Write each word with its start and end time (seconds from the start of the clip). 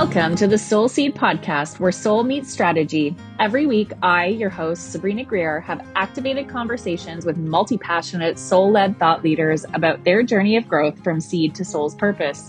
Welcome 0.00 0.36
to 0.36 0.46
the 0.46 0.58
Soul 0.58 0.88
Seed 0.88 1.16
podcast, 1.16 1.80
where 1.80 1.90
soul 1.90 2.22
meets 2.22 2.52
strategy. 2.52 3.16
Every 3.40 3.66
week, 3.66 3.90
I, 4.00 4.26
your 4.26 4.48
host, 4.48 4.92
Sabrina 4.92 5.24
Greer, 5.24 5.58
have 5.62 5.84
activated 5.96 6.48
conversations 6.48 7.26
with 7.26 7.36
multi 7.36 7.76
passionate, 7.76 8.38
soul 8.38 8.70
led 8.70 8.96
thought 9.00 9.24
leaders 9.24 9.66
about 9.74 10.04
their 10.04 10.22
journey 10.22 10.56
of 10.56 10.68
growth 10.68 11.02
from 11.02 11.20
seed 11.20 11.52
to 11.56 11.64
soul's 11.64 11.96
purpose. 11.96 12.48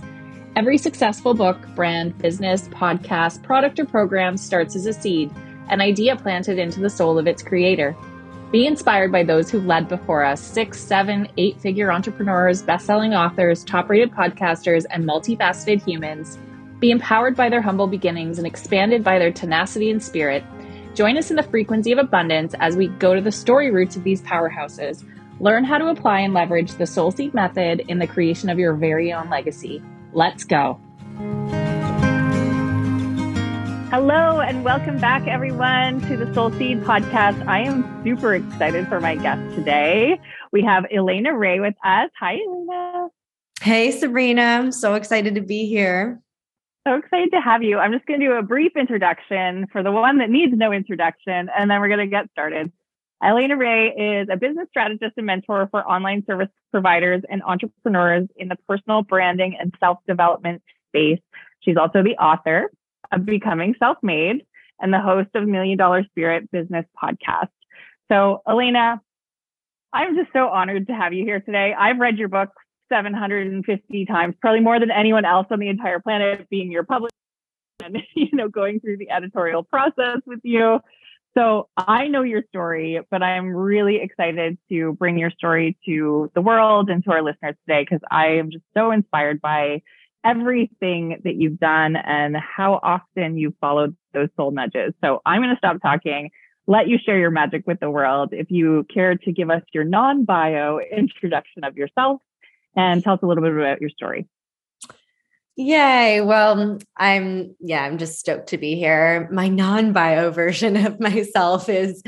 Every 0.55 0.77
successful 0.77 1.34
book, 1.34 1.57
brand, 1.73 2.16
business, 2.20 2.68
podcast, 2.68 3.41
product, 3.41 3.79
or 3.79 3.86
program 3.86 4.38
starts 4.38 4.75
as 4.75 4.86
a 4.86 4.93
seed, 4.93 5.34
an 5.70 5.81
idea 5.81 6.18
planted 6.18 6.59
into 6.59 6.79
the 6.79 6.89
soul 6.89 7.18
of 7.18 7.25
its 7.25 7.41
creator. 7.41 7.95
Be 8.52 8.68
inspired 8.68 9.11
by 9.11 9.23
those 9.23 9.50
who've 9.50 9.66
led 9.66 9.88
before 9.88 10.23
us 10.23 10.39
six, 10.39 10.79
seven, 10.79 11.27
eight 11.38 11.59
figure 11.59 11.91
entrepreneurs, 11.91 12.61
best 12.61 12.86
selling 12.86 13.16
authors, 13.16 13.63
top 13.63 13.89
rated 13.89 14.11
podcasters, 14.11 14.86
and 14.92 15.04
multifaceted 15.04 15.84
humans 15.84 16.38
be 16.79 16.92
empowered 16.92 17.36
by 17.36 17.50
their 17.50 17.61
humble 17.61 17.88
beginnings 17.88 18.38
and 18.38 18.47
expanded 18.47 19.04
by 19.04 19.19
their 19.19 19.32
tenacity 19.32 19.89
and 19.92 20.01
spirit. 20.01 20.43
Join 20.96 21.18
us 21.18 21.29
in 21.29 21.36
the 21.36 21.43
frequency 21.43 21.92
of 21.92 21.97
abundance 21.97 22.55
as 22.60 22.78
we 22.78 22.88
go 22.88 23.14
to 23.14 23.21
the 23.21 23.32
story 23.32 23.69
roots 23.69 23.96
of 23.96 24.04
these 24.04 24.21
powerhouses. 24.21 25.04
Learn 25.42 25.64
how 25.64 25.78
to 25.78 25.88
apply 25.88 26.19
and 26.19 26.33
leverage 26.33 26.71
the 26.74 26.88
Soul 26.88 27.11
Seed 27.11 27.33
method 27.33 27.82
in 27.88 28.00
the 28.00 28.07
creation 28.07 28.50
of 28.50 28.60
your 28.60 28.74
very 28.74 29.11
own 29.11 29.29
legacy. 29.29 29.82
Let's 30.14 30.43
go. 30.43 30.79
Hello, 33.91 34.39
and 34.39 34.64
welcome 34.64 35.00
back, 35.00 35.27
everyone, 35.27 36.00
to 36.08 36.16
the 36.16 36.33
Soul 36.33 36.52
Seed 36.52 36.81
podcast. 36.81 37.45
I 37.47 37.61
am 37.61 38.03
super 38.03 38.36
excited 38.36 38.88
for 38.88 39.02
my 39.02 39.16
guest 39.16 39.55
today. 39.55 40.19
We 40.52 40.64
have 40.64 40.86
Elaina 40.91 41.36
Ray 41.38 41.59
with 41.59 41.75
us. 41.83 42.09
Hi, 42.19 42.36
Elaina. 42.36 43.09
Hey, 43.61 43.91
Sabrina. 43.91 44.41
I'm 44.41 44.72
so 44.72 44.94
excited 44.94 45.36
to 45.36 45.41
be 45.41 45.66
here. 45.67 46.22
So 46.88 46.95
excited 46.95 47.31
to 47.33 47.41
have 47.41 47.61
you. 47.61 47.77
I'm 47.77 47.91
just 47.91 48.05
going 48.05 48.19
to 48.19 48.25
do 48.25 48.33
a 48.33 48.41
brief 48.41 48.72
introduction 48.75 49.67
for 49.72 49.83
the 49.83 49.91
one 49.91 50.19
that 50.19 50.30
needs 50.30 50.53
no 50.55 50.72
introduction, 50.72 51.49
and 51.55 51.69
then 51.69 51.80
we're 51.81 51.89
going 51.89 51.99
to 51.99 52.08
get 52.08 52.30
started. 52.31 52.72
Elaina 53.22 53.58
Ray 53.58 53.89
is 53.89 54.30
a 54.31 54.38
business 54.38 54.67
strategist 54.69 55.13
and 55.17 55.25
mentor 55.25 55.67
for 55.72 55.85
online 55.85 56.23
service 56.25 56.47
providers 56.72 57.22
and 57.30 57.44
entrepreneurs 57.44 58.27
in 58.38 58.47
the 58.47 58.55
personal 58.67 59.02
branding 59.03 59.57
and 59.59 59.73
self 59.80 59.97
development 60.07 60.61
space. 60.88 61.19
She's 61.59 61.75
also 61.75 62.02
the 62.02 62.16
author 62.16 62.72
of 63.11 63.25
Becoming 63.25 63.75
Self 63.77 63.97
Made 64.02 64.45
and 64.80 64.94
the 64.94 65.02
host 65.02 65.30
of 65.35 65.47
Million 65.47 65.77
Dollar 65.77 66.05
Spirit 66.05 66.50
Business 66.50 66.85
Podcast. 67.02 67.50
So, 68.09 68.41
Elaina, 68.47 69.02
I'm 69.91 70.16
just 70.16 70.31
so 70.31 70.47
honored 70.47 70.88
to 70.88 70.94
have 70.94 71.11
you 71.11 71.25
here 71.25 71.41
today. 71.41 71.75
I've 71.77 72.00
read 72.00 72.17
your 72.17 72.30
book 72.30 72.50
750 72.89 74.05
times, 74.05 74.35
probably 74.41 74.61
more 74.61 74.79
than 74.79 74.91
anyone 74.91 75.25
else 75.25 75.47
on 75.51 75.59
the 75.59 75.69
entire 75.69 75.99
planet, 75.99 76.49
being 76.49 76.71
your 76.71 76.83
publisher 76.83 77.13
and 77.83 77.97
you 78.15 78.29
know 78.33 78.47
going 78.47 78.79
through 78.79 78.97
the 78.97 79.09
editorial 79.09 79.63
process 79.63 80.17
with 80.25 80.39
you. 80.43 80.79
So 81.37 81.69
I 81.77 82.07
know 82.07 82.23
your 82.23 82.43
story, 82.49 82.99
but 83.11 83.21
I'm 83.21 83.47
really 83.47 83.97
excited 84.01 84.57
to 84.69 84.93
bring 84.93 85.17
your 85.17 85.29
story 85.31 85.77
to 85.85 86.31
the 86.33 86.41
world 86.41 86.89
and 86.89 87.03
to 87.03 87.11
our 87.11 87.21
listeners 87.21 87.55
today 87.67 87.83
because 87.83 88.01
I 88.09 88.37
am 88.37 88.49
just 88.51 88.63
so 88.75 88.91
inspired 88.91 89.39
by 89.39 89.83
everything 90.25 91.21
that 91.23 91.35
you've 91.35 91.59
done 91.59 91.95
and 91.95 92.35
how 92.35 92.79
often 92.81 93.37
you've 93.37 93.53
followed 93.61 93.95
those 94.13 94.29
soul 94.35 94.51
nudges. 94.51 94.93
So 95.03 95.21
I'm 95.25 95.41
going 95.41 95.53
to 95.53 95.57
stop 95.57 95.81
talking, 95.81 96.31
let 96.67 96.87
you 96.87 96.97
share 96.97 97.17
your 97.17 97.31
magic 97.31 97.65
with 97.67 97.79
the 97.79 97.91
world. 97.91 98.29
If 98.33 98.49
you 98.49 98.85
care 98.93 99.15
to 99.15 99.31
give 99.31 99.49
us 99.49 99.61
your 99.71 99.83
non 99.83 100.25
bio 100.25 100.79
introduction 100.97 101.63
of 101.63 101.77
yourself 101.77 102.21
and 102.80 103.03
tell 103.03 103.13
us 103.13 103.19
a 103.22 103.25
little 103.25 103.44
bit 103.44 103.53
about 103.53 103.81
your 103.81 103.89
story. 103.89 104.27
Yay. 105.55 106.22
Well, 106.22 106.80
I'm, 106.95 107.55
yeah, 107.59 107.83
I'm 107.83 107.97
just 107.97 108.17
stoked 108.17 108.47
to 108.47 108.58
be 108.58 108.75
here. 108.75 109.27
My 109.30 109.49
non 109.49 109.91
bio 109.91 110.31
version 110.44 110.78
of 110.78 111.00
myself 111.00 111.67
is 111.67 112.01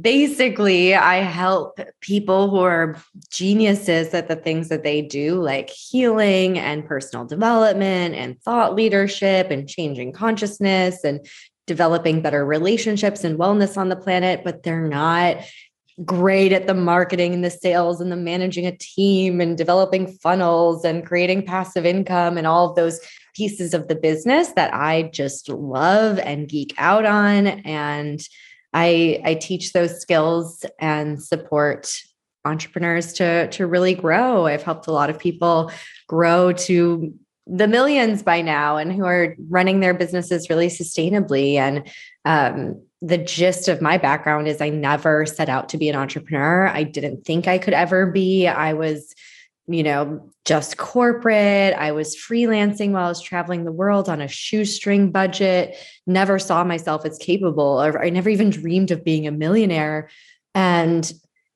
basically 0.00 0.94
I 0.94 1.16
help 1.16 1.78
people 2.00 2.50
who 2.50 2.58
are 2.58 2.96
geniuses 3.30 4.12
at 4.14 4.28
the 4.28 4.36
things 4.36 4.68
that 4.68 4.84
they 4.84 5.02
do, 5.02 5.40
like 5.40 5.70
healing 5.70 6.58
and 6.58 6.86
personal 6.86 7.24
development 7.24 8.14
and 8.14 8.40
thought 8.42 8.74
leadership 8.74 9.50
and 9.50 9.68
changing 9.68 10.12
consciousness 10.12 11.04
and 11.04 11.26
developing 11.66 12.22
better 12.22 12.44
relationships 12.44 13.24
and 13.24 13.38
wellness 13.38 13.76
on 13.76 13.88
the 13.88 13.96
planet, 13.96 14.42
but 14.44 14.62
they're 14.62 14.88
not 14.88 15.38
great 16.04 16.52
at 16.52 16.66
the 16.66 16.74
marketing 16.74 17.32
and 17.32 17.44
the 17.44 17.50
sales 17.50 18.00
and 18.00 18.12
the 18.12 18.16
managing 18.16 18.66
a 18.66 18.76
team 18.76 19.40
and 19.40 19.56
developing 19.56 20.06
funnels 20.06 20.84
and 20.84 21.06
creating 21.06 21.46
passive 21.46 21.86
income 21.86 22.36
and 22.36 22.46
all 22.46 22.68
of 22.68 22.76
those 22.76 23.00
pieces 23.34 23.72
of 23.72 23.88
the 23.88 23.94
business 23.94 24.48
that 24.52 24.72
I 24.74 25.04
just 25.04 25.48
love 25.48 26.18
and 26.18 26.48
geek 26.48 26.74
out 26.76 27.06
on 27.06 27.46
and 27.46 28.20
I 28.72 29.20
I 29.24 29.34
teach 29.34 29.72
those 29.72 30.00
skills 30.00 30.64
and 30.78 31.22
support 31.22 31.90
entrepreneurs 32.44 33.14
to 33.14 33.48
to 33.48 33.66
really 33.66 33.94
grow. 33.94 34.46
I've 34.46 34.62
helped 34.62 34.86
a 34.86 34.92
lot 34.92 35.10
of 35.10 35.18
people 35.18 35.72
grow 36.06 36.52
to 36.52 37.14
the 37.46 37.68
millions 37.68 38.22
by 38.22 38.42
now 38.42 38.76
and 38.76 38.92
who 38.92 39.04
are 39.04 39.36
running 39.48 39.80
their 39.80 39.94
businesses 39.94 40.50
really 40.50 40.66
sustainably 40.66 41.54
and 41.54 41.88
um, 42.24 42.82
the 43.02 43.18
gist 43.18 43.68
of 43.68 43.82
my 43.82 43.98
background 43.98 44.48
is 44.48 44.60
I 44.60 44.70
never 44.70 45.26
set 45.26 45.48
out 45.48 45.68
to 45.70 45.78
be 45.78 45.88
an 45.88 45.96
entrepreneur. 45.96 46.68
I 46.68 46.82
didn't 46.82 47.24
think 47.24 47.46
I 47.46 47.58
could 47.58 47.74
ever 47.74 48.06
be. 48.06 48.46
I 48.46 48.72
was, 48.72 49.14
you 49.66 49.82
know, 49.82 50.30
just 50.44 50.78
corporate. 50.78 51.74
I 51.74 51.92
was 51.92 52.16
freelancing 52.16 52.92
while 52.92 53.06
I 53.06 53.08
was 53.08 53.20
traveling 53.20 53.64
the 53.64 53.72
world 53.72 54.08
on 54.08 54.20
a 54.20 54.28
shoestring 54.28 55.10
budget. 55.10 55.76
Never 56.06 56.38
saw 56.38 56.64
myself 56.64 57.04
as 57.04 57.18
capable, 57.18 57.82
or 57.82 58.02
I 58.02 58.08
never 58.08 58.30
even 58.30 58.50
dreamed 58.50 58.90
of 58.90 59.04
being 59.04 59.26
a 59.26 59.32
millionaire. 59.32 60.08
And 60.54 61.12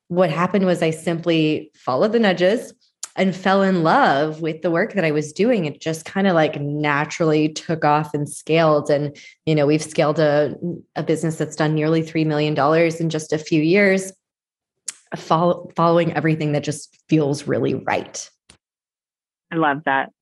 what 0.08 0.30
happened 0.30 0.66
was 0.66 0.82
I 0.82 0.90
simply 0.90 1.70
followed 1.74 2.12
the 2.12 2.18
nudges 2.18 2.74
and 3.16 3.34
fell 3.34 3.62
in 3.62 3.82
love 3.82 4.40
with 4.40 4.62
the 4.62 4.70
work 4.70 4.94
that 4.94 5.04
I 5.04 5.10
was 5.10 5.32
doing. 5.32 5.64
It 5.64 5.80
just 5.80 6.04
kind 6.04 6.26
of 6.26 6.34
like 6.34 6.60
naturally 6.60 7.48
took 7.48 7.84
off 7.84 8.14
and 8.14 8.28
scaled. 8.28 8.90
And, 8.90 9.16
you 9.46 9.54
know, 9.54 9.66
we've 9.66 9.82
scaled 9.82 10.18
a, 10.18 10.54
a 10.96 11.02
business 11.02 11.36
that's 11.36 11.56
done 11.56 11.74
nearly 11.74 12.02
$3 12.02 12.26
million 12.26 12.56
in 13.00 13.10
just 13.10 13.32
a 13.32 13.38
few 13.38 13.62
years, 13.62 14.12
follow, 15.16 15.70
following 15.76 16.12
everything 16.12 16.52
that 16.52 16.64
just 16.64 16.96
feels 17.08 17.46
really 17.46 17.74
right. 17.74 18.30
I 19.52 19.56
love 19.56 19.82
that. 19.86 20.12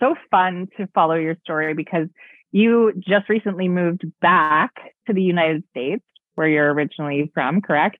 So 0.00 0.16
fun 0.30 0.68
to 0.76 0.88
follow 0.88 1.14
your 1.14 1.36
story 1.44 1.74
because 1.74 2.08
you 2.50 2.92
just 2.98 3.28
recently 3.28 3.68
moved 3.68 4.04
back 4.20 4.72
to 5.06 5.12
the 5.12 5.22
United 5.22 5.62
States, 5.70 6.04
where 6.34 6.48
you're 6.48 6.72
originally 6.72 7.30
from, 7.32 7.60
correct? 7.60 7.98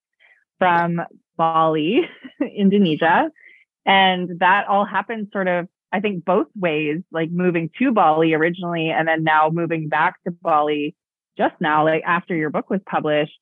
From 0.59 1.01
Bali, 1.37 2.09
Indonesia. 2.41 3.31
And 3.85 4.39
that 4.39 4.69
all 4.69 4.85
happened 4.85 5.29
sort 5.33 5.49
of, 5.49 5.69
I 5.93 6.01
think, 6.01 6.25
both 6.25 6.47
ways, 6.57 7.01
like 7.11 7.31
moving 7.31 7.71
to 7.79 7.93
Bali 7.93 8.35
originally 8.35 8.91
and 8.91 9.07
then 9.07 9.25
now 9.25 9.51
moving 9.53 9.89
back 9.89 10.23
to 10.25 10.31
Bali 10.31 10.95
just 11.37 11.55
now, 11.61 11.85
like 11.85 12.03
after 12.07 12.35
your 12.35 12.51
book 12.51 12.71
was 12.71 12.81
published, 12.87 13.33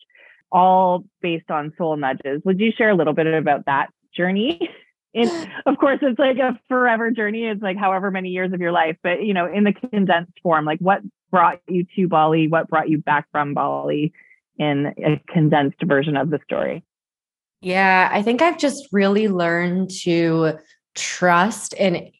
all 0.53 1.05
based 1.21 1.51
on 1.51 1.73
soul 1.77 1.97
nudges. 1.97 2.43
Would 2.45 2.61
you 2.61 2.73
share 2.77 2.91
a 2.91 2.95
little 2.95 3.13
bit 3.13 3.27
about 3.27 3.67
that 3.67 3.91
journey? 4.17 4.71
In, 5.13 5.29
of 5.67 5.77
course, 5.79 5.99
it's 6.03 6.19
like 6.19 6.39
a 6.39 6.59
forever 6.69 7.11
journey. 7.11 7.47
It's 7.47 7.63
like 7.63 7.77
however 7.77 8.11
many 8.11 8.31
years 8.31 8.53
of 8.53 8.61
your 8.61 8.73
life, 8.73 8.97
but 9.03 9.23
you 9.23 9.35
know, 9.35 9.47
in 9.47 9.65
the 9.65 9.73
condensed 9.73 10.33
form, 10.43 10.65
like 10.65 10.79
what 10.79 11.01
brought 11.31 11.61
you 11.69 11.87
to 11.97 12.09
Bali? 12.09 12.49
What 12.49 12.69
brought 12.69 12.89
you 12.89 12.99
back 12.99 13.27
from 13.33 13.55
Bali 13.55 14.13
in 14.59 14.87
a 14.87 15.21
condensed 15.33 15.83
version 15.85 16.17
of 16.17 16.31
the 16.31 16.41
story? 16.45 16.85
Yeah, 17.61 18.09
I 18.11 18.23
think 18.23 18.41
I've 18.41 18.59
just 18.59 18.89
really 18.91 19.29
learned 19.29 19.91
to 20.03 20.59
trust 20.95 21.73
in 21.75 22.11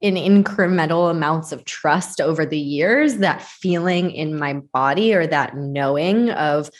in 0.00 0.14
incremental 0.14 1.10
amounts 1.10 1.52
of 1.52 1.64
trust 1.66 2.22
over 2.22 2.46
the 2.46 2.58
years 2.58 3.18
that 3.18 3.42
feeling 3.42 4.10
in 4.10 4.38
my 4.38 4.54
body 4.72 5.14
or 5.14 5.26
that 5.26 5.56
knowing 5.56 6.30
of 6.30 6.70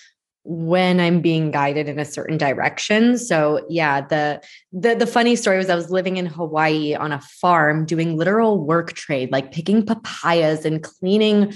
when 0.43 0.99
I'm 1.01 1.21
being 1.21 1.51
guided 1.51 1.87
in 1.87 1.99
a 1.99 2.05
certain 2.05 2.39
direction. 2.39 3.19
So 3.19 3.65
yeah, 3.69 4.01
the 4.01 4.43
the 4.73 4.95
the 4.95 5.06
funny 5.06 5.37
story 5.37 5.59
was 5.59 5.69
I 5.69 5.75
was 5.75 5.91
living 5.91 6.17
in 6.17 6.27
Hawaii 6.27 6.95
on 6.95 7.13
a 7.13 7.21
farm 7.21 7.85
doing 7.85 8.17
literal 8.17 8.65
work 8.65 8.95
trade, 8.95 9.31
like 9.31 9.53
picking 9.53 9.85
papayas 9.85 10.65
and 10.65 10.83
cleaning 10.83 11.53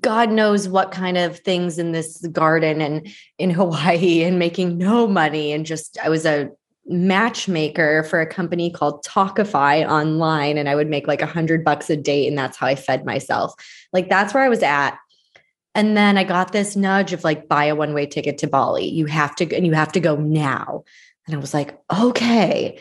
God 0.00 0.30
knows 0.30 0.68
what 0.68 0.92
kind 0.92 1.16
of 1.16 1.38
things 1.38 1.78
in 1.78 1.92
this 1.92 2.18
garden 2.28 2.80
and 2.80 3.08
in 3.38 3.50
Hawaii 3.50 4.22
and 4.22 4.38
making 4.38 4.78
no 4.78 5.06
money. 5.06 5.52
And 5.52 5.64
just, 5.64 5.98
I 6.02 6.08
was 6.08 6.26
a 6.26 6.50
matchmaker 6.86 8.04
for 8.04 8.20
a 8.20 8.26
company 8.26 8.70
called 8.70 9.04
Talkify 9.04 9.88
online, 9.88 10.58
and 10.58 10.68
I 10.68 10.74
would 10.74 10.88
make 10.88 11.06
like 11.06 11.22
a 11.22 11.26
hundred 11.26 11.64
bucks 11.64 11.88
a 11.88 11.96
day. 11.96 12.26
And 12.26 12.36
that's 12.36 12.56
how 12.56 12.66
I 12.66 12.74
fed 12.74 13.06
myself. 13.06 13.54
Like, 13.92 14.08
that's 14.08 14.34
where 14.34 14.42
I 14.42 14.48
was 14.48 14.62
at. 14.62 14.98
And 15.74 15.96
then 15.96 16.18
I 16.18 16.24
got 16.24 16.52
this 16.52 16.76
nudge 16.76 17.14
of 17.14 17.24
like, 17.24 17.48
buy 17.48 17.64
a 17.64 17.74
one 17.74 17.94
way 17.94 18.04
ticket 18.04 18.38
to 18.38 18.46
Bali. 18.46 18.86
You 18.86 19.06
have 19.06 19.34
to, 19.36 19.56
and 19.56 19.66
you 19.66 19.72
have 19.72 19.92
to 19.92 20.00
go 20.00 20.16
now. 20.16 20.84
And 21.26 21.34
I 21.34 21.38
was 21.38 21.54
like, 21.54 21.78
okay 21.90 22.78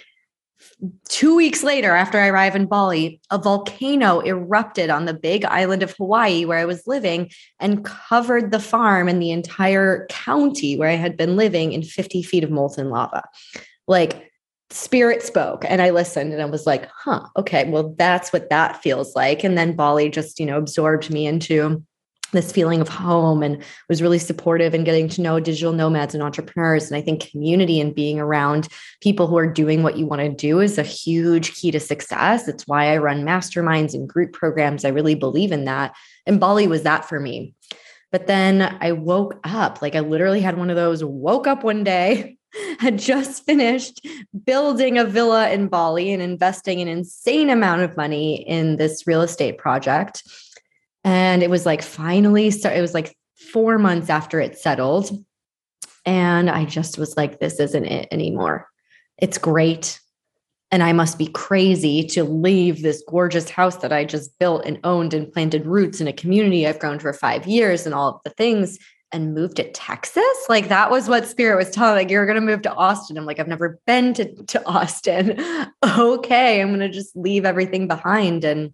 two 1.08 1.36
weeks 1.36 1.64
later, 1.64 1.92
after 1.92 2.18
I 2.18 2.28
arrive 2.28 2.56
in 2.56 2.66
Bali, 2.66 3.22
a 3.30 3.38
volcano 3.38 4.22
erupted 4.22 4.90
on 4.90 5.06
the 5.06 5.14
big 5.14 5.46
island 5.46 5.84
of 5.84 5.96
Hawaii 5.98 6.46
where 6.46 6.58
I 6.58 6.66
was 6.66 6.88
living 6.88 7.30
and 7.60 7.86
covered 7.86 8.52
the 8.52 8.60
farm 8.60 9.08
and 9.08 9.22
the 9.22 9.32
entire 9.32 10.08
county 10.10 10.78
where 10.78 10.90
I 10.90 10.96
had 10.96 11.18
been 11.18 11.36
living 11.36 11.74
in 11.74 11.84
50 11.84 12.24
feet 12.24 12.44
of 12.44 12.52
molten 12.52 12.90
lava. 12.90 13.24
Like 13.88 14.32
spirit 14.72 15.22
spoke 15.22 15.66
and 15.68 15.82
I 15.82 15.90
listened 15.90 16.34
and 16.34 16.42
I 16.42 16.46
was 16.46 16.66
like, 16.66 16.90
huh, 16.96 17.28
okay, 17.38 17.70
well, 17.70 17.94
that's 17.98 18.34
what 18.34 18.50
that 18.50 18.82
feels 18.82 19.16
like. 19.16 19.44
And 19.44 19.58
then 19.58 19.76
Bali 19.76 20.10
just, 20.10 20.40
you 20.40 20.46
know, 20.46 20.58
absorbed 20.58 21.10
me 21.10 21.28
into 21.28 21.84
this 22.32 22.52
feeling 22.52 22.82
of 22.82 22.88
home 22.88 23.44
and 23.44 23.62
was 23.90 24.02
really 24.02 24.20
supportive 24.20 24.74
and 24.74 24.86
getting 24.86 25.10
to 25.10 25.22
know 25.22 25.40
digital 25.40 25.74
nomads 25.74 26.14
and 26.14 26.24
entrepreneurs. 26.24 26.90
And 26.90 26.98
I 26.98 27.02
think 27.02 27.30
community 27.30 27.80
and 27.80 27.94
being 27.94 28.20
around 28.20 28.68
people 29.02 29.28
who 29.28 29.38
are 29.38 29.52
doing 29.52 29.84
what 29.84 29.98
you 29.98 30.06
want 30.06 30.22
to 30.22 30.30
do 30.30 30.60
is 30.60 30.78
a 30.78 30.84
huge 30.84 31.54
key 31.54 31.72
to 31.72 31.80
success. 31.80 32.48
It's 32.48 32.68
why 32.68 32.94
I 32.94 32.98
run 32.98 33.24
masterminds 33.24 33.94
and 33.94 34.08
group 34.08 34.34
programs. 34.34 34.86
I 34.86 34.90
really 34.90 35.16
believe 35.16 35.52
in 35.52 35.66
that. 35.66 35.96
And 36.26 36.40
Bali 36.40 36.68
was 36.68 36.84
that 36.84 37.06
for 37.06 37.20
me. 37.20 37.54
But 38.12 38.28
then 38.28 38.78
I 38.82 38.92
woke 38.92 39.40
up, 39.44 39.82
like 39.82 39.96
I 39.96 40.02
literally 40.02 40.42
had 40.42 40.58
one 40.58 40.70
of 40.70 40.76
those 40.76 41.04
woke 41.04 41.48
up 41.48 41.64
one 41.64 41.84
day, 41.84 42.38
had 42.80 43.00
just 43.00 43.46
finished 43.46 44.06
building 44.46 44.98
a 44.98 45.06
villa 45.06 45.50
in 45.50 45.68
Bali 45.68 46.12
and 46.12 46.22
investing 46.22 46.82
an 46.82 46.90
insane 46.90 47.50
amount 47.50 47.82
of 47.82 47.96
money 47.96 48.36
in 48.36 48.76
this 48.76 49.08
real 49.08 49.22
estate 49.22 49.58
project 49.58 50.24
and 51.04 51.42
it 51.42 51.50
was 51.50 51.66
like 51.66 51.82
finally, 51.82 52.52
so 52.52 52.70
it 52.70 52.82
was 52.82 52.94
like 52.94 53.16
four 53.52 53.78
months 53.78 54.10
after 54.10 54.40
it 54.40 54.58
settled. 54.58 55.12
And 56.06 56.50
I 56.50 56.66
just 56.66 56.98
was 56.98 57.16
like, 57.18 57.40
this 57.40 57.60
isn't 57.60 57.86
it 57.86 58.08
anymore. 58.12 58.68
It's 59.18 59.38
great. 59.38 60.00
And 60.72 60.82
I 60.82 60.94
must 60.94 61.18
be 61.18 61.28
crazy 61.28 62.04
to 62.08 62.24
leave 62.24 62.82
this 62.82 63.04
gorgeous 63.08 63.50
house 63.50 63.78
that 63.78 63.92
I 63.92 64.06
just 64.06 64.38
built 64.40 64.66
and 64.66 64.80
owned 64.84 65.14
and 65.14 65.32
planted 65.32 65.66
roots 65.66 66.00
in 66.00 66.08
a 66.08 66.14
community 66.14 66.66
I've 66.66 66.80
grown 66.80 66.98
for 66.98 67.12
five 67.14 67.46
years 67.46 67.86
and 67.86 67.94
all 67.94 68.10
of 68.10 68.22
the 68.24 68.30
things 68.32 68.80
and 69.12 69.34
move 69.34 69.54
to 69.56 69.70
Texas. 69.72 70.24
Like 70.48 70.70
that 70.70 70.90
was 70.90 71.10
what 71.10 71.28
Spirit 71.28 71.58
was 71.58 71.70
telling. 71.70 71.96
Like, 71.96 72.10
you're 72.10 72.26
gonna 72.26 72.42
move 72.42 72.62
to 72.64 72.74
Austin. 72.74 73.18
I'm 73.18 73.26
like, 73.26 73.40
I've 73.40 73.48
never 73.48 73.80
been 73.86 74.14
to, 74.14 74.34
to 74.46 74.66
Austin. 74.66 75.38
okay, 75.98 76.62
I'm 76.62 76.72
gonna 76.72 76.90
just 76.90 77.16
leave 77.16 77.46
everything 77.46 77.88
behind. 77.88 78.46
And 78.46 78.74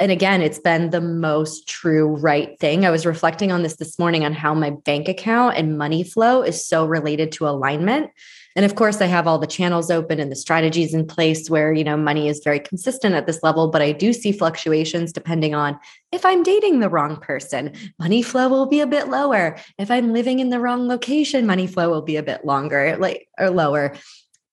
and 0.00 0.10
again, 0.10 0.42
it's 0.42 0.58
been 0.58 0.90
the 0.90 1.00
most 1.00 1.68
true 1.68 2.16
right 2.16 2.58
thing. 2.58 2.84
I 2.84 2.90
was 2.90 3.06
reflecting 3.06 3.52
on 3.52 3.62
this 3.62 3.76
this 3.76 3.96
morning 3.96 4.24
on 4.24 4.32
how 4.32 4.52
my 4.52 4.70
bank 4.70 5.08
account 5.08 5.56
and 5.56 5.78
money 5.78 6.02
flow 6.02 6.42
is 6.42 6.66
so 6.66 6.84
related 6.84 7.30
to 7.32 7.46
alignment. 7.48 8.10
And 8.56 8.64
of 8.64 8.74
course, 8.74 9.00
I 9.00 9.06
have 9.06 9.28
all 9.28 9.38
the 9.38 9.46
channels 9.46 9.92
open 9.92 10.18
and 10.18 10.32
the 10.32 10.36
strategies 10.36 10.94
in 10.94 11.06
place 11.06 11.48
where, 11.48 11.72
you 11.72 11.84
know, 11.84 11.96
money 11.96 12.28
is 12.28 12.40
very 12.42 12.58
consistent 12.58 13.14
at 13.14 13.26
this 13.26 13.42
level, 13.44 13.68
but 13.68 13.82
I 13.82 13.92
do 13.92 14.12
see 14.12 14.32
fluctuations 14.32 15.12
depending 15.12 15.54
on 15.54 15.78
if 16.10 16.24
I'm 16.24 16.42
dating 16.42 16.80
the 16.80 16.88
wrong 16.88 17.16
person, 17.16 17.72
money 17.98 18.22
flow 18.22 18.48
will 18.48 18.66
be 18.66 18.80
a 18.80 18.86
bit 18.86 19.08
lower. 19.08 19.56
If 19.78 19.92
I'm 19.92 20.12
living 20.12 20.40
in 20.40 20.50
the 20.50 20.60
wrong 20.60 20.88
location, 20.88 21.46
money 21.46 21.68
flow 21.68 21.88
will 21.88 22.02
be 22.02 22.16
a 22.16 22.22
bit 22.22 22.44
longer, 22.44 22.96
like 22.96 23.28
or 23.38 23.50
lower. 23.50 23.94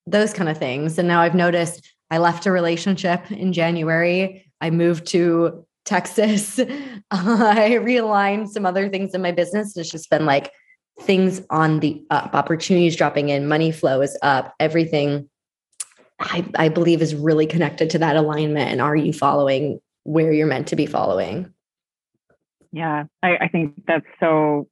Those 0.05 0.33
kind 0.33 0.49
of 0.49 0.57
things. 0.57 0.97
And 0.99 1.07
now 1.07 1.21
I've 1.21 1.35
noticed 1.35 1.87
I 2.11 2.17
left 2.17 2.45
a 2.45 2.51
relationship 2.51 3.31
in 3.31 3.53
January 3.53 4.50
I 4.61 4.69
moved 4.69 5.07
to 5.07 5.65
Texas. 5.85 6.59
I 7.11 7.79
realigned 7.81 8.49
some 8.49 8.65
other 8.65 8.87
things 8.89 9.13
in 9.13 9.21
my 9.21 9.31
business. 9.31 9.75
It's 9.75 9.91
just 9.91 10.09
been 10.09 10.25
like 10.25 10.51
things 11.01 11.41
on 11.49 11.79
the 11.79 12.03
up, 12.11 12.35
opportunities 12.35 12.95
dropping 12.95 13.29
in, 13.29 13.47
money 13.47 13.71
flow 13.71 14.01
is 14.01 14.17
up, 14.21 14.53
everything 14.59 15.27
I, 16.19 16.45
I 16.55 16.69
believe 16.69 17.01
is 17.01 17.15
really 17.15 17.47
connected 17.47 17.89
to 17.91 17.97
that 17.99 18.15
alignment. 18.15 18.69
And 18.69 18.81
are 18.81 18.95
you 18.95 19.11
following 19.11 19.79
where 20.03 20.31
you're 20.31 20.47
meant 20.47 20.67
to 20.67 20.75
be 20.75 20.85
following? 20.85 21.51
Yeah, 22.71 23.05
I, 23.23 23.37
I 23.37 23.47
think 23.47 23.73
that's 23.87 24.05
so 24.19 24.67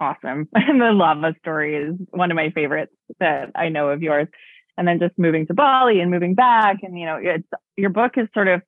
awesome. 0.00 0.48
And 0.54 0.80
the 0.80 0.92
lava 0.92 1.34
story 1.40 1.76
is 1.76 1.96
one 2.10 2.30
of 2.30 2.36
my 2.36 2.50
favorites 2.50 2.92
that 3.20 3.50
I 3.54 3.68
know 3.68 3.88
of 3.88 4.02
yours. 4.02 4.28
And 4.76 4.88
then 4.88 4.98
just 4.98 5.16
moving 5.16 5.46
to 5.46 5.54
Bali 5.54 6.00
and 6.00 6.10
moving 6.10 6.34
back. 6.34 6.78
And, 6.82 6.98
you 6.98 7.06
know, 7.06 7.16
it's 7.20 7.46
your 7.76 7.90
book 7.90 8.12
is 8.16 8.26
sort 8.34 8.48
of 8.48 8.60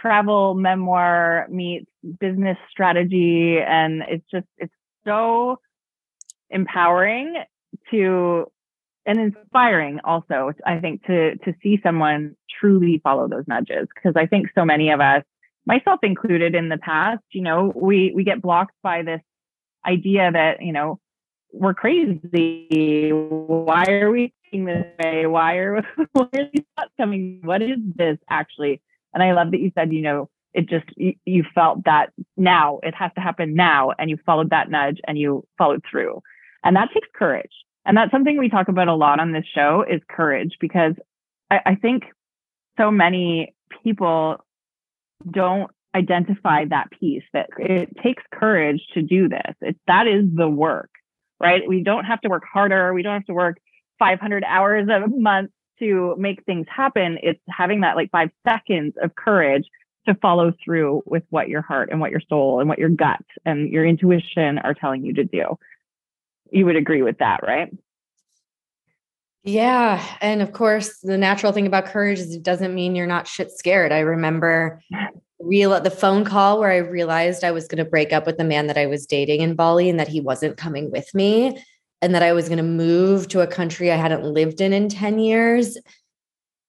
travel 0.00 0.54
memoir 0.54 1.46
meets 1.50 1.90
business 2.20 2.58
strategy 2.70 3.58
and 3.58 4.02
it's 4.08 4.24
just 4.30 4.46
it's 4.58 4.72
so 5.06 5.58
empowering 6.50 7.42
to 7.90 8.46
and 9.06 9.18
inspiring 9.18 10.00
also 10.04 10.52
i 10.66 10.78
think 10.78 11.04
to 11.06 11.36
to 11.38 11.54
see 11.62 11.78
someone 11.82 12.34
truly 12.60 13.00
follow 13.02 13.28
those 13.28 13.44
nudges. 13.46 13.88
Because 13.94 14.14
i 14.16 14.26
think 14.26 14.48
so 14.54 14.64
many 14.64 14.90
of 14.90 15.00
us 15.00 15.22
myself 15.66 16.00
included 16.02 16.54
in 16.54 16.68
the 16.68 16.78
past 16.78 17.22
you 17.30 17.42
know 17.42 17.72
we 17.74 18.12
we 18.14 18.24
get 18.24 18.42
blocked 18.42 18.74
by 18.82 19.02
this 19.02 19.20
idea 19.86 20.30
that 20.32 20.62
you 20.62 20.72
know 20.72 20.98
we're 21.54 21.74
crazy. 21.74 23.10
Why 23.12 23.84
are 23.86 24.10
we 24.10 24.32
this 24.52 24.84
way? 25.02 25.26
Why 25.26 25.54
are, 25.56 25.82
why 26.12 26.28
are 26.34 26.50
these 26.52 26.64
thoughts 26.76 26.92
coming? 26.98 27.40
What 27.42 27.62
is 27.62 27.78
this 27.96 28.18
actually 28.28 28.82
and 29.14 29.22
I 29.22 29.32
love 29.32 29.52
that 29.52 29.60
you 29.60 29.70
said, 29.74 29.92
you 29.92 30.02
know, 30.02 30.28
it 30.52 30.68
just, 30.68 30.86
you, 30.96 31.14
you 31.24 31.44
felt 31.54 31.84
that 31.84 32.10
now 32.36 32.80
it 32.82 32.94
has 32.94 33.10
to 33.14 33.20
happen 33.20 33.54
now. 33.54 33.92
And 33.98 34.10
you 34.10 34.18
followed 34.26 34.50
that 34.50 34.70
nudge 34.70 34.98
and 35.06 35.18
you 35.18 35.46
followed 35.58 35.82
through. 35.90 36.20
And 36.64 36.76
that 36.76 36.90
takes 36.92 37.08
courage. 37.14 37.50
And 37.86 37.96
that's 37.96 38.10
something 38.10 38.38
we 38.38 38.48
talk 38.48 38.68
about 38.68 38.88
a 38.88 38.94
lot 38.94 39.20
on 39.20 39.32
this 39.32 39.44
show 39.54 39.84
is 39.88 40.00
courage 40.08 40.56
because 40.60 40.94
I, 41.50 41.60
I 41.66 41.74
think 41.74 42.04
so 42.78 42.90
many 42.90 43.54
people 43.82 44.38
don't 45.30 45.70
identify 45.94 46.64
that 46.66 46.90
piece 46.98 47.22
that 47.32 47.48
it 47.58 47.88
takes 48.02 48.22
courage 48.32 48.80
to 48.94 49.02
do 49.02 49.28
this. 49.28 49.54
It, 49.60 49.76
that 49.86 50.06
is 50.06 50.24
the 50.34 50.48
work, 50.48 50.90
right? 51.40 51.62
We 51.66 51.82
don't 51.82 52.04
have 52.04 52.20
to 52.22 52.28
work 52.28 52.44
harder. 52.50 52.92
We 52.94 53.02
don't 53.02 53.14
have 53.14 53.26
to 53.26 53.34
work 53.34 53.58
500 53.98 54.44
hours 54.44 54.88
a 54.88 55.06
month 55.08 55.50
to 55.78 56.14
make 56.18 56.44
things 56.44 56.66
happen, 56.68 57.18
it's 57.22 57.40
having 57.48 57.80
that 57.80 57.96
like 57.96 58.10
five 58.10 58.30
seconds 58.46 58.94
of 59.02 59.14
courage 59.14 59.64
to 60.06 60.14
follow 60.16 60.52
through 60.64 61.02
with 61.06 61.22
what 61.30 61.48
your 61.48 61.62
heart 61.62 61.88
and 61.90 62.00
what 62.00 62.10
your 62.10 62.20
soul 62.28 62.60
and 62.60 62.68
what 62.68 62.78
your 62.78 62.88
gut 62.88 63.24
and 63.44 63.70
your 63.70 63.84
intuition 63.84 64.58
are 64.58 64.74
telling 64.74 65.04
you 65.04 65.14
to 65.14 65.24
do. 65.24 65.58
You 66.50 66.66
would 66.66 66.76
agree 66.76 67.02
with 67.02 67.18
that, 67.18 67.40
right? 67.42 67.72
Yeah. 69.42 70.02
And 70.20 70.40
of 70.40 70.52
course, 70.52 71.00
the 71.00 71.18
natural 71.18 71.52
thing 71.52 71.66
about 71.66 71.86
courage 71.86 72.18
is 72.18 72.34
it 72.34 72.42
doesn't 72.42 72.74
mean 72.74 72.94
you're 72.94 73.06
not 73.06 73.28
shit 73.28 73.50
scared. 73.50 73.92
I 73.92 74.00
remember 74.00 74.82
real 75.40 75.78
the 75.80 75.90
phone 75.90 76.24
call 76.24 76.58
where 76.58 76.70
I 76.70 76.78
realized 76.78 77.44
I 77.44 77.50
was 77.50 77.68
going 77.68 77.84
to 77.84 77.90
break 77.90 78.12
up 78.12 78.24
with 78.24 78.38
the 78.38 78.44
man 78.44 78.66
that 78.68 78.78
I 78.78 78.86
was 78.86 79.06
dating 79.06 79.40
in 79.40 79.54
Bali 79.54 79.90
and 79.90 80.00
that 80.00 80.08
he 80.08 80.20
wasn't 80.20 80.56
coming 80.56 80.90
with 80.90 81.14
me 81.14 81.62
and 82.04 82.14
that 82.14 82.22
I 82.22 82.34
was 82.34 82.50
going 82.50 82.58
to 82.58 82.62
move 82.62 83.28
to 83.28 83.40
a 83.40 83.46
country 83.46 83.90
I 83.90 83.96
hadn't 83.96 84.24
lived 84.24 84.60
in 84.60 84.74
in 84.74 84.90
10 84.90 85.18
years, 85.18 85.78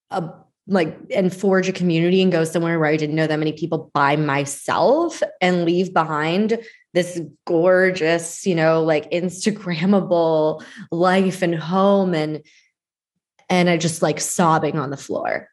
uh, 0.09 0.29
like, 0.65 0.97
and 1.13 1.35
forge 1.35 1.67
a 1.67 1.73
community 1.73 2.21
and 2.21 2.31
go 2.31 2.45
somewhere 2.45 2.79
where 2.79 2.87
I 2.87 2.95
didn't 2.95 3.17
know 3.17 3.27
that 3.27 3.37
many 3.37 3.51
people 3.51 3.91
by 3.93 4.15
myself 4.15 5.21
and 5.41 5.65
leave 5.65 5.93
behind 5.93 6.57
this 6.93 7.19
gorgeous, 7.45 8.47
you 8.47 8.55
know, 8.55 8.81
like 8.81 9.11
Instagrammable 9.11 10.63
life 10.89 11.41
and 11.41 11.53
home. 11.53 12.15
And, 12.15 12.41
and 13.49 13.69
I 13.69 13.75
just 13.75 14.01
like 14.01 14.21
sobbing 14.21 14.79
on 14.79 14.89
the 14.89 14.95
floor. 14.95 15.49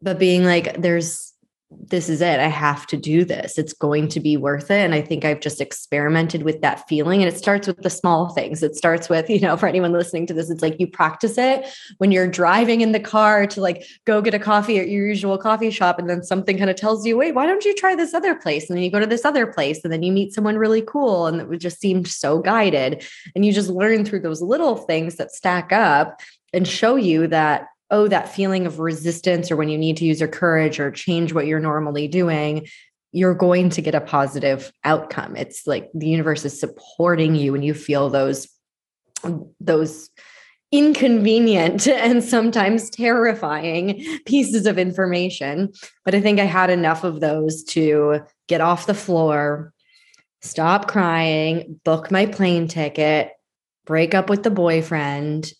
But 0.00 0.20
being 0.20 0.44
like, 0.44 0.80
there's, 0.80 1.32
this 1.70 2.08
is 2.08 2.20
it. 2.20 2.38
I 2.38 2.46
have 2.46 2.86
to 2.88 2.96
do 2.96 3.24
this. 3.24 3.58
It's 3.58 3.72
going 3.72 4.06
to 4.08 4.20
be 4.20 4.36
worth 4.36 4.70
it. 4.70 4.84
And 4.84 4.94
I 4.94 5.00
think 5.00 5.24
I've 5.24 5.40
just 5.40 5.60
experimented 5.60 6.44
with 6.44 6.60
that 6.60 6.86
feeling. 6.88 7.22
And 7.22 7.32
it 7.32 7.36
starts 7.36 7.66
with 7.66 7.82
the 7.82 7.90
small 7.90 8.28
things. 8.30 8.62
It 8.62 8.76
starts 8.76 9.08
with, 9.08 9.28
you 9.28 9.40
know, 9.40 9.56
for 9.56 9.66
anyone 9.66 9.92
listening 9.92 10.26
to 10.28 10.34
this, 10.34 10.48
it's 10.48 10.62
like 10.62 10.78
you 10.78 10.86
practice 10.86 11.36
it 11.38 11.66
when 11.98 12.12
you're 12.12 12.28
driving 12.28 12.82
in 12.82 12.92
the 12.92 13.00
car 13.00 13.48
to 13.48 13.60
like 13.60 13.84
go 14.04 14.22
get 14.22 14.34
a 14.34 14.38
coffee 14.38 14.78
at 14.78 14.88
your 14.88 15.08
usual 15.08 15.38
coffee 15.38 15.70
shop. 15.70 15.98
And 15.98 16.08
then 16.08 16.22
something 16.22 16.56
kind 16.56 16.70
of 16.70 16.76
tells 16.76 17.04
you, 17.04 17.16
wait, 17.16 17.34
why 17.34 17.46
don't 17.46 17.64
you 17.64 17.74
try 17.74 17.96
this 17.96 18.14
other 18.14 18.36
place? 18.36 18.70
And 18.70 18.76
then 18.76 18.84
you 18.84 18.90
go 18.90 19.00
to 19.00 19.06
this 19.06 19.24
other 19.24 19.46
place 19.46 19.82
and 19.82 19.92
then 19.92 20.04
you 20.04 20.12
meet 20.12 20.34
someone 20.34 20.58
really 20.58 20.82
cool. 20.82 21.26
And 21.26 21.52
it 21.52 21.58
just 21.58 21.80
seemed 21.80 22.06
so 22.06 22.38
guided. 22.38 23.04
And 23.34 23.44
you 23.44 23.52
just 23.52 23.70
learn 23.70 24.04
through 24.04 24.20
those 24.20 24.40
little 24.40 24.76
things 24.76 25.16
that 25.16 25.32
stack 25.32 25.72
up 25.72 26.20
and 26.52 26.66
show 26.66 26.94
you 26.94 27.26
that 27.26 27.66
oh, 27.90 28.08
that 28.08 28.34
feeling 28.34 28.66
of 28.66 28.78
resistance 28.78 29.50
or 29.50 29.56
when 29.56 29.68
you 29.68 29.78
need 29.78 29.96
to 29.98 30.04
use 30.04 30.20
your 30.20 30.28
courage 30.28 30.80
or 30.80 30.90
change 30.90 31.32
what 31.32 31.46
you're 31.46 31.60
normally 31.60 32.08
doing, 32.08 32.66
you're 33.12 33.34
going 33.34 33.70
to 33.70 33.80
get 33.80 33.94
a 33.94 34.00
positive 34.00 34.72
outcome. 34.84 35.36
It's 35.36 35.66
like 35.66 35.88
the 35.94 36.08
universe 36.08 36.44
is 36.44 36.58
supporting 36.58 37.34
you 37.34 37.52
when 37.52 37.62
you 37.62 37.74
feel 37.74 38.10
those 38.10 38.48
those 39.60 40.10
inconvenient 40.72 41.86
and 41.88 42.22
sometimes 42.22 42.90
terrifying 42.90 44.04
pieces 44.26 44.66
of 44.66 44.78
information. 44.78 45.72
But 46.04 46.14
I 46.14 46.20
think 46.20 46.40
I 46.40 46.44
had 46.44 46.70
enough 46.70 47.04
of 47.04 47.20
those 47.20 47.62
to 47.64 48.20
get 48.48 48.60
off 48.60 48.86
the 48.86 48.94
floor, 48.94 49.72
stop 50.42 50.88
crying, 50.88 51.80
book 51.84 52.10
my 52.10 52.26
plane 52.26 52.68
ticket, 52.68 53.30
break 53.86 54.14
up 54.14 54.28
with 54.28 54.42
the 54.42 54.50
boyfriend, 54.50 55.52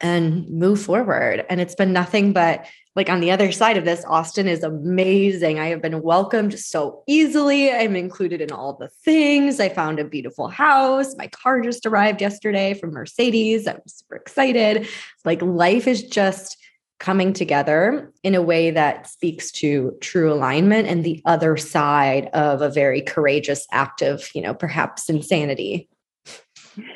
and 0.00 0.48
move 0.48 0.80
forward. 0.80 1.44
And 1.48 1.60
it's 1.60 1.74
been 1.74 1.92
nothing 1.92 2.32
but 2.32 2.66
like 2.96 3.08
on 3.08 3.20
the 3.20 3.30
other 3.30 3.52
side 3.52 3.76
of 3.76 3.84
this, 3.84 4.04
Austin 4.06 4.48
is 4.48 4.64
amazing. 4.64 5.60
I 5.60 5.68
have 5.68 5.80
been 5.80 6.02
welcomed 6.02 6.58
so 6.58 7.02
easily. 7.06 7.70
I'm 7.70 7.94
included 7.94 8.40
in 8.40 8.50
all 8.50 8.74
the 8.74 8.88
things. 8.88 9.60
I 9.60 9.68
found 9.68 10.00
a 10.00 10.04
beautiful 10.04 10.48
house. 10.48 11.16
My 11.16 11.28
car 11.28 11.60
just 11.60 11.86
arrived 11.86 12.20
yesterday 12.20 12.74
from 12.74 12.90
Mercedes. 12.90 13.68
I'm 13.68 13.80
super 13.86 14.16
excited. 14.16 14.88
Like 15.24 15.40
life 15.40 15.86
is 15.86 16.02
just 16.02 16.56
coming 16.98 17.32
together 17.32 18.12
in 18.22 18.34
a 18.34 18.42
way 18.42 18.70
that 18.70 19.08
speaks 19.08 19.50
to 19.50 19.96
true 20.00 20.32
alignment 20.32 20.86
and 20.86 21.02
the 21.02 21.22
other 21.24 21.56
side 21.56 22.26
of 22.34 22.60
a 22.60 22.68
very 22.68 23.00
courageous 23.00 23.66
act 23.72 24.02
of, 24.02 24.28
you 24.34 24.42
know, 24.42 24.52
perhaps 24.52 25.08
insanity. 25.08 25.88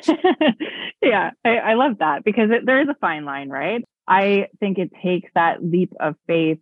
yeah, 1.01 1.31
I, 1.43 1.57
I, 1.57 1.73
love 1.73 1.99
that 1.99 2.23
because 2.23 2.49
it, 2.51 2.65
there 2.65 2.81
is 2.81 2.87
a 2.89 2.95
fine 2.95 3.25
line, 3.25 3.49
right? 3.49 3.83
I 4.07 4.47
think 4.59 4.77
it 4.77 4.91
takes 5.03 5.29
that 5.35 5.63
leap 5.63 5.93
of 5.99 6.15
faith. 6.27 6.59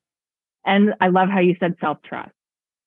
And 0.66 0.94
I 1.02 1.10
love 1.10 1.30
how 1.30 1.40
you 1.40 1.56
said 1.60 1.76
self 1.82 1.98
trust 2.04 2.32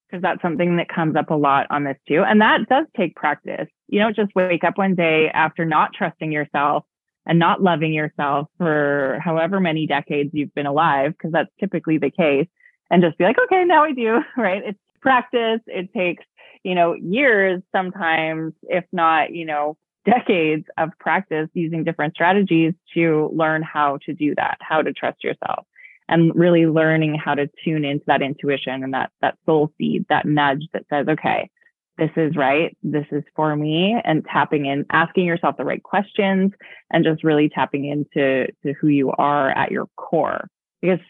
because 0.09 0.23
that's 0.23 0.41
something 0.41 0.77
that 0.77 0.89
comes 0.89 1.17
up 1.17 1.31
a 1.31 1.35
lot 1.35 1.67
on 1.71 1.85
this 1.85 1.97
too. 2.09 2.23
And 2.23 2.41
that 2.41 2.69
does 2.69 2.87
take 2.97 3.17
practice. 3.17 3.69
You 3.89 4.01
don't 4.01 4.17
just 4.17 4.35
wake 4.35 4.65
up 4.65 4.79
one 4.79 4.95
day 4.95 5.29
after 5.33 5.65
not 5.65 5.93
trusting 5.93 6.33
yourself 6.33 6.85
and 7.27 7.39
not 7.39 7.63
loving 7.63 7.93
yourself 7.93 8.49
for 8.57 9.19
however 9.23 9.61
many 9.61 9.87
decades 9.87 10.31
you've 10.33 10.55
been 10.55 10.67
alive, 10.67 11.13
because 11.13 11.33
that's 11.33 11.51
typically 11.59 11.99
the 11.99 12.11
case, 12.11 12.47
and 12.91 13.03
just 13.03 13.19
be 13.19 13.25
like, 13.25 13.37
okay, 13.47 13.65
now 13.65 13.85
I 13.85 13.93
do, 13.93 14.21
right? 14.37 14.63
It's 14.65 14.79
practice. 15.01 15.61
It 15.67 15.93
takes, 15.93 16.25
you 16.63 16.75
know, 16.75 16.95
years 16.95 17.63
sometimes, 17.73 18.55
if 18.63 18.85
not, 18.93 19.35
you 19.35 19.45
know, 19.45 19.77
decades 20.07 20.65
of 20.79 20.91
practice 20.99 21.49
using 21.53 21.85
different 21.85 22.15
strategies 22.15 22.73
to 22.95 23.31
learn 23.35 23.63
how 23.63 23.99
to 24.07 24.15
do 24.15 24.35
that, 24.37 24.57
how 24.61 24.81
to 24.81 24.93
trust 24.93 25.23
yourself 25.23 25.67
and 26.09 26.33
really 26.35 26.67
learning 26.67 27.17
how 27.23 27.35
to 27.35 27.51
tune 27.65 27.85
into 27.85 28.05
that 28.07 28.23
intuition 28.23 28.85
and 28.85 28.95
that 28.95 29.11
that 29.21 29.37
soul 29.45 29.73
seed, 29.77 30.07
that 30.09 30.25
nudge 30.25 30.63
that 30.73 30.85
says, 30.89 31.07
okay, 31.09 31.51
this 31.99 32.11
is 32.17 32.37
right, 32.37 32.77
this 32.83 33.07
is 33.11 33.25
for 33.35 33.57
me, 33.57 33.97
and 34.05 34.25
tapping 34.31 34.67
in, 34.67 34.85
asking 34.93 35.25
yourself 35.25 35.57
the 35.57 35.65
right 35.65 35.83
questions, 35.83 36.53
and 36.91 37.05
just 37.05 37.25
really 37.25 37.49
tapping 37.49 37.87
into 37.87 38.47
to 38.63 38.73
who 38.81 38.89
you 38.89 39.13
are 39.13 39.51
at 39.51 39.73
your 39.73 39.87
core. 39.97 40.49
Because 40.81 41.01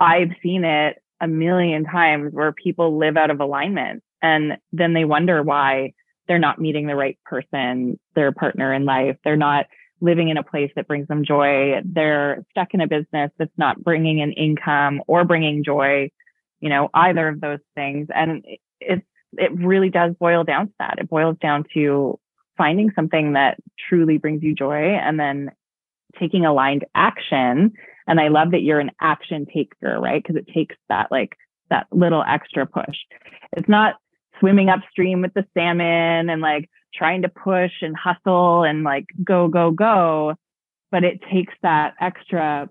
I've 0.00 0.30
seen 0.42 0.64
it 0.64 0.96
a 1.20 1.28
million 1.28 1.84
times 1.84 2.32
where 2.32 2.52
people 2.52 2.98
live 2.98 3.16
out 3.16 3.30
of 3.30 3.40
alignment 3.40 4.02
and 4.22 4.56
then 4.72 4.94
they 4.94 5.04
wonder 5.04 5.42
why 5.42 5.92
they're 6.30 6.38
not 6.38 6.60
meeting 6.60 6.86
the 6.86 6.94
right 6.94 7.18
person, 7.24 7.98
their 8.14 8.30
partner 8.30 8.72
in 8.72 8.84
life. 8.84 9.16
They're 9.24 9.34
not 9.34 9.66
living 10.00 10.28
in 10.28 10.36
a 10.36 10.44
place 10.44 10.70
that 10.76 10.86
brings 10.86 11.08
them 11.08 11.24
joy. 11.24 11.80
They're 11.84 12.44
stuck 12.52 12.72
in 12.72 12.80
a 12.80 12.86
business 12.86 13.32
that's 13.36 13.58
not 13.58 13.82
bringing 13.82 14.22
an 14.22 14.30
income 14.34 15.02
or 15.08 15.24
bringing 15.24 15.64
joy, 15.64 16.12
you 16.60 16.68
know, 16.68 16.88
either 16.94 17.26
of 17.26 17.40
those 17.40 17.58
things. 17.74 18.06
And 18.14 18.44
it's, 18.78 19.04
it 19.32 19.52
really 19.56 19.90
does 19.90 20.14
boil 20.20 20.44
down 20.44 20.68
to 20.68 20.72
that. 20.78 20.98
It 20.98 21.10
boils 21.10 21.36
down 21.42 21.64
to 21.74 22.20
finding 22.56 22.92
something 22.94 23.32
that 23.32 23.58
truly 23.88 24.18
brings 24.18 24.44
you 24.44 24.54
joy 24.54 24.94
and 25.02 25.18
then 25.18 25.50
taking 26.16 26.46
aligned 26.46 26.84
action. 26.94 27.72
And 28.06 28.20
I 28.20 28.28
love 28.28 28.52
that 28.52 28.62
you're 28.62 28.78
an 28.78 28.92
action 29.00 29.46
taker, 29.52 29.98
right? 29.98 30.22
Because 30.22 30.36
it 30.36 30.46
takes 30.54 30.76
that 30.88 31.10
like 31.10 31.36
that 31.70 31.88
little 31.90 32.22
extra 32.24 32.66
push. 32.66 32.98
It's 33.56 33.68
not 33.68 33.96
swimming 34.40 34.68
upstream 34.68 35.20
with 35.20 35.34
the 35.34 35.44
salmon 35.54 36.30
and 36.30 36.40
like 36.40 36.68
trying 36.94 37.22
to 37.22 37.28
push 37.28 37.72
and 37.82 37.96
hustle 37.96 38.64
and 38.64 38.82
like 38.82 39.06
go, 39.22 39.48
go, 39.48 39.70
go. 39.70 40.34
But 40.90 41.04
it 41.04 41.20
takes 41.32 41.54
that 41.62 41.94
extra 42.00 42.68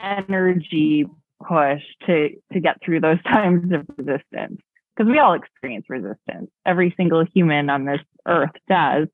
energy 0.00 1.06
push 1.46 1.82
to 2.06 2.30
to 2.52 2.60
get 2.60 2.78
through 2.84 3.00
those 3.00 3.22
times 3.32 3.72
of 3.72 3.86
resistance. 3.96 4.60
Because 4.96 5.10
we 5.10 5.18
all 5.18 5.34
experience 5.34 5.86
resistance. 5.88 6.50
Every 6.66 6.94
single 6.96 7.24
human 7.34 7.70
on 7.70 7.84
this 7.84 8.00
earth 8.26 8.50
does. 8.68 9.08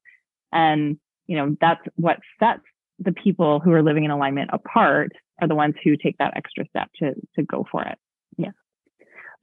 And 0.53 0.99
you 1.27 1.37
know 1.37 1.57
that's 1.61 1.83
what 1.97 2.19
sets 2.39 2.63
the 3.01 3.13
people 3.13 3.61
who 3.61 3.73
are 3.73 3.83
living 3.83 4.05
in 4.05 4.11
alignment 4.11 4.51
apart 4.53 5.13
are 5.41 5.47
the 5.47 5.55
ones 5.55 5.75
who 5.85 5.97
take 5.97 6.19
that 6.19 6.37
extra 6.37 6.67
step 6.69 6.91
to 7.01 7.15
to 7.37 7.43
go 7.43 7.67
for 7.71 7.83
it. 7.83 7.99
Yeah 8.37 8.51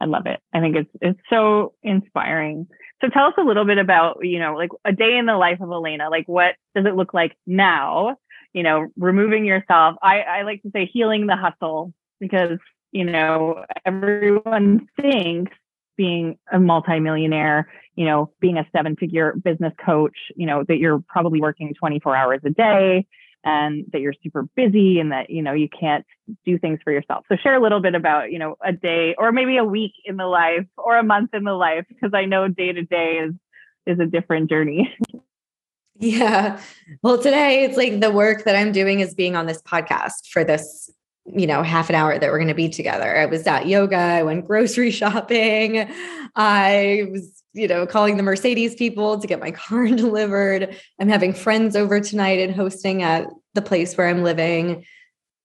I 0.01 0.05
love 0.05 0.25
it. 0.25 0.39
I 0.53 0.59
think 0.59 0.75
it's 0.75 0.89
it's 1.01 1.19
so 1.29 1.73
inspiring. 1.83 2.67
So 3.01 3.09
tell 3.09 3.27
us 3.27 3.33
a 3.37 3.43
little 3.43 3.65
bit 3.65 3.77
about, 3.77 4.19
you 4.21 4.39
know, 4.39 4.55
like 4.55 4.71
a 4.83 4.91
day 4.91 5.17
in 5.17 5.25
the 5.25 5.35
life 5.35 5.61
of 5.61 5.69
Elaina. 5.69 6.09
Like 6.09 6.27
what 6.27 6.55
does 6.75 6.85
it 6.85 6.95
look 6.95 7.13
like 7.13 7.35
now? 7.45 8.17
You 8.53 8.63
know, 8.63 8.87
removing 8.97 9.45
yourself. 9.45 9.95
I, 10.01 10.21
I 10.21 10.41
like 10.43 10.61
to 10.63 10.71
say 10.71 10.89
healing 10.91 11.27
the 11.27 11.35
hustle 11.35 11.93
because, 12.19 12.57
you 12.91 13.03
know, 13.03 13.65
everyone 13.85 14.87
thinks 14.99 15.51
being 15.97 16.37
a 16.51 16.59
multimillionaire, 16.59 17.69
you 17.95 18.05
know, 18.05 18.31
being 18.39 18.57
a 18.57 18.67
seven 18.75 18.95
figure 18.95 19.33
business 19.43 19.73
coach, 19.85 20.17
you 20.35 20.45
know, 20.45 20.63
that 20.67 20.77
you're 20.77 21.03
probably 21.07 21.41
working 21.41 21.73
24 21.73 22.15
hours 22.15 22.41
a 22.45 22.49
day 22.49 23.07
and 23.45 23.85
that 23.93 24.01
you're 24.01 24.13
super 24.23 24.43
busy 24.55 24.99
and 24.99 25.11
that 25.11 25.29
you 25.29 25.41
know 25.41 25.53
you 25.53 25.69
can't 25.69 26.05
do 26.43 26.57
things 26.57 26.79
for 26.83 26.91
yourself. 26.91 27.23
So 27.29 27.37
share 27.41 27.55
a 27.55 27.61
little 27.61 27.79
bit 27.79 27.95
about 27.95 28.31
you 28.31 28.39
know 28.39 28.57
a 28.63 28.73
day 28.73 29.15
or 29.17 29.31
maybe 29.31 29.57
a 29.57 29.63
week 29.63 29.93
in 30.03 30.17
the 30.17 30.25
life 30.25 30.65
or 30.77 30.97
a 30.97 31.03
month 31.03 31.33
in 31.33 31.43
the 31.43 31.53
life 31.53 31.85
because 31.87 32.11
i 32.13 32.25
know 32.25 32.47
day 32.47 32.73
to 32.73 32.81
day 32.81 33.19
is 33.23 33.33
is 33.85 33.99
a 33.99 34.05
different 34.05 34.49
journey. 34.49 34.93
Yeah. 35.97 36.59
Well 37.03 37.17
today 37.17 37.63
it's 37.63 37.77
like 37.77 38.01
the 38.01 38.11
work 38.11 38.43
that 38.43 38.53
i'm 38.53 38.73
doing 38.73 38.99
is 38.99 39.13
being 39.13 39.37
on 39.37 39.45
this 39.45 39.61
podcast 39.61 40.27
for 40.29 40.43
this 40.43 40.91
you 41.25 41.47
know 41.47 41.63
half 41.63 41.89
an 41.89 41.95
hour 41.95 42.17
that 42.17 42.31
we're 42.31 42.37
going 42.37 42.47
to 42.47 42.53
be 42.53 42.69
together 42.69 43.17
i 43.17 43.25
was 43.25 43.47
at 43.47 43.67
yoga 43.67 43.97
i 43.97 44.23
went 44.23 44.45
grocery 44.45 44.91
shopping 45.01 45.89
i 46.35 47.07
was 47.11 47.43
you 47.55 47.69
know, 47.69 47.87
calling 47.87 48.17
the 48.17 48.23
Mercedes 48.23 48.75
people 48.75 49.17
to 49.17 49.27
get 49.27 49.39
my 49.39 49.51
car 49.51 49.87
delivered. 49.87 50.77
I'm 50.99 51.09
having 51.09 51.33
friends 51.33 51.75
over 51.75 51.99
tonight 51.99 52.39
and 52.39 52.53
hosting 52.53 53.01
at 53.01 53.27
the 53.53 53.61
place 53.61 53.97
where 53.97 54.07
I'm 54.07 54.23
living. 54.23 54.85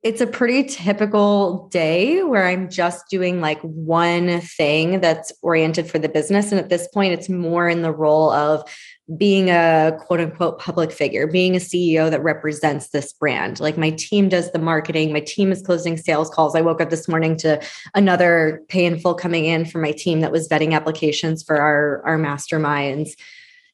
It's 0.02 0.20
a 0.20 0.26
pretty 0.26 0.64
typical 0.64 1.68
day 1.68 2.22
where 2.22 2.46
I'm 2.46 2.68
just 2.68 3.04
doing 3.10 3.40
like 3.40 3.60
one 3.60 4.40
thing 4.40 5.00
that's 5.00 5.30
oriented 5.42 5.88
for 5.88 5.98
the 5.98 6.08
business. 6.08 6.50
And 6.50 6.60
at 6.60 6.70
this 6.70 6.88
point, 6.88 7.12
it's 7.12 7.28
more 7.28 7.68
in 7.68 7.82
the 7.82 7.92
role 7.92 8.30
of 8.30 8.68
being 9.16 9.50
a 9.50 9.96
quote 10.00 10.20
unquote 10.20 10.58
public 10.58 10.92
figure, 10.92 11.26
being 11.26 11.56
a 11.56 11.58
CEO 11.58 12.10
that 12.10 12.22
represents 12.22 12.90
this 12.90 13.12
brand. 13.12 13.58
Like 13.58 13.76
my 13.76 13.90
team 13.90 14.28
does 14.28 14.52
the 14.52 14.58
marketing, 14.58 15.12
my 15.12 15.20
team 15.20 15.50
is 15.50 15.62
closing 15.62 15.96
sales 15.96 16.30
calls. 16.30 16.54
I 16.54 16.60
woke 16.60 16.80
up 16.80 16.90
this 16.90 17.08
morning 17.08 17.36
to 17.38 17.60
another 17.94 18.62
pay 18.68 18.84
in 18.84 18.98
full 18.98 19.14
coming 19.14 19.46
in 19.46 19.64
for 19.64 19.78
my 19.78 19.92
team 19.92 20.20
that 20.20 20.32
was 20.32 20.48
vetting 20.48 20.74
applications 20.74 21.42
for 21.42 21.56
our, 21.60 22.02
our 22.04 22.18
masterminds. 22.18 23.10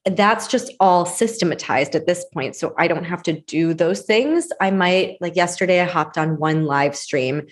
That's 0.04 0.46
just 0.46 0.72
all 0.78 1.04
systematized 1.04 1.94
at 1.96 2.06
this 2.06 2.24
point. 2.32 2.54
So 2.54 2.74
I 2.78 2.86
don't 2.86 3.04
have 3.04 3.22
to 3.24 3.40
do 3.40 3.74
those 3.74 4.02
things. 4.02 4.48
I 4.60 4.70
might, 4.70 5.18
like 5.20 5.34
yesterday, 5.34 5.80
I 5.80 5.84
hopped 5.84 6.16
on 6.16 6.38
one 6.38 6.64
live 6.64 6.96
stream 6.96 7.46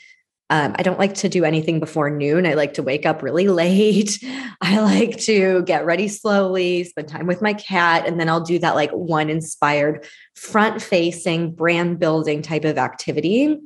um, 0.50 0.74
I 0.78 0.82
don't 0.82 0.98
like 0.98 1.14
to 1.14 1.28
do 1.28 1.44
anything 1.44 1.80
before 1.80 2.10
noon. 2.10 2.46
I 2.46 2.54
like 2.54 2.74
to 2.74 2.82
wake 2.82 3.06
up 3.06 3.22
really 3.22 3.48
late. 3.48 4.22
I 4.60 4.80
like 4.80 5.18
to 5.20 5.62
get 5.62 5.86
ready 5.86 6.06
slowly, 6.08 6.84
spend 6.84 7.08
time 7.08 7.26
with 7.26 7.40
my 7.40 7.54
cat, 7.54 8.06
and 8.06 8.20
then 8.20 8.28
I'll 8.28 8.42
do 8.42 8.58
that 8.58 8.74
like 8.74 8.90
one 8.90 9.30
inspired, 9.30 10.06
front 10.36 10.82
facing, 10.82 11.52
brand 11.52 11.98
building 11.98 12.42
type 12.42 12.64
of 12.64 12.76
activity. 12.76 13.58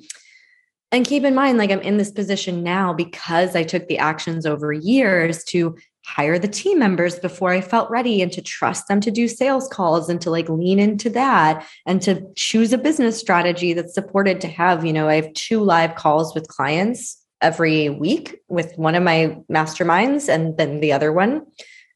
And 0.91 1.05
keep 1.05 1.25
in 1.25 1.35
mind, 1.35 1.59
like 1.59 1.71
I'm 1.71 1.81
in 1.81 1.99
this 1.99 2.11
position 2.11 2.63
now 2.63 2.95
because 2.95 3.55
I 3.55 3.63
took 3.65 3.89
the 3.89 3.99
actions 3.99 4.47
over 4.47 4.73
years 4.73 5.45
to 5.45 5.77
hire 6.09 6.38
the 6.38 6.49
team 6.49 6.79
members 6.79 7.19
before 7.19 7.50
I 7.50 7.61
felt 7.61 7.91
ready 7.91 8.23
and 8.23 8.33
to 8.33 8.41
trust 8.41 8.88
them 8.88 8.99
to 9.03 9.11
do 9.11 9.29
sales 9.29 9.69
calls 9.69 10.09
and 10.09 10.19
to 10.23 10.31
like 10.31 10.49
lean 10.49 10.79
into 10.79 11.11
that 11.11 11.67
and 11.85 12.00
to 12.00 12.27
choose 12.35 12.73
a 12.73 12.79
business 12.79 13.21
strategy 13.21 13.75
that's 13.75 13.93
supported 13.93 14.41
to 14.41 14.49
have, 14.49 14.87
you 14.87 14.93
know, 14.93 15.07
I 15.07 15.17
have 15.17 15.33
two 15.35 15.61
live 15.61 15.97
calls 15.97 16.35
with 16.35 16.49
clients 16.49 17.23
every 17.43 17.91
week 17.91 18.41
with 18.49 18.73
one 18.79 18.95
of 18.95 19.03
my 19.03 19.37
masterminds 19.53 20.31
and 20.31 20.57
then 20.57 20.81
the 20.81 20.93
other 20.93 21.12
one. 21.12 21.45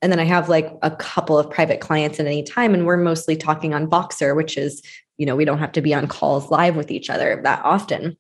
And 0.03 0.13
then 0.13 0.21
I 0.21 0.25
have 0.25 0.51
like 0.51 0.71
a 0.83 0.91
couple 0.91 1.39
of 1.39 1.51
private 1.51 1.81
clients 1.81 2.21
at 2.21 2.27
any 2.27 2.43
time. 2.43 2.75
And 2.75 2.85
we're 2.85 2.99
mostly 2.99 3.37
talking 3.37 3.73
on 3.73 3.89
Voxer, 3.89 4.37
which 4.37 4.59
is, 4.59 4.83
you 5.17 5.25
know, 5.25 5.37
we 5.37 5.47
don't 5.47 5.59
have 5.59 5.73
to 5.73 5.81
be 5.81 5.95
on 5.95 6.07
calls 6.07 6.51
live 6.51 6.77
with 6.77 6.91
each 6.91 7.09
other 7.09 7.41
that 7.45 7.65
often. 7.65 8.19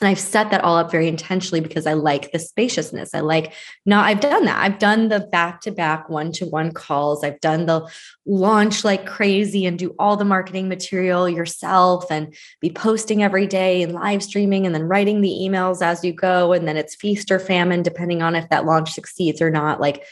And 0.00 0.08
I've 0.08 0.20
set 0.20 0.50
that 0.50 0.62
all 0.62 0.76
up 0.76 0.92
very 0.92 1.08
intentionally 1.08 1.60
because 1.60 1.86
I 1.86 1.94
like 1.94 2.30
the 2.30 2.38
spaciousness. 2.38 3.14
I 3.14 3.20
like, 3.20 3.52
no, 3.84 3.98
I've 3.98 4.20
done 4.20 4.44
that. 4.44 4.62
I've 4.62 4.78
done 4.78 5.08
the 5.08 5.20
back 5.20 5.60
to 5.62 5.72
back 5.72 6.08
one 6.08 6.30
to 6.32 6.46
one 6.46 6.72
calls. 6.72 7.24
I've 7.24 7.40
done 7.40 7.66
the 7.66 7.88
launch 8.24 8.84
like 8.84 9.06
crazy 9.06 9.66
and 9.66 9.78
do 9.78 9.96
all 9.98 10.16
the 10.16 10.24
marketing 10.24 10.68
material 10.68 11.28
yourself 11.28 12.10
and 12.10 12.32
be 12.60 12.70
posting 12.70 13.24
every 13.24 13.46
day 13.46 13.82
and 13.82 13.92
live 13.92 14.22
streaming 14.22 14.66
and 14.66 14.74
then 14.74 14.84
writing 14.84 15.20
the 15.20 15.36
emails 15.42 15.82
as 15.82 16.04
you 16.04 16.12
go. 16.12 16.52
And 16.52 16.68
then 16.68 16.76
it's 16.76 16.94
feast 16.94 17.32
or 17.32 17.40
famine, 17.40 17.82
depending 17.82 18.22
on 18.22 18.36
if 18.36 18.48
that 18.50 18.66
launch 18.66 18.92
succeeds 18.92 19.42
or 19.42 19.50
not. 19.50 19.80
Like, 19.80 20.04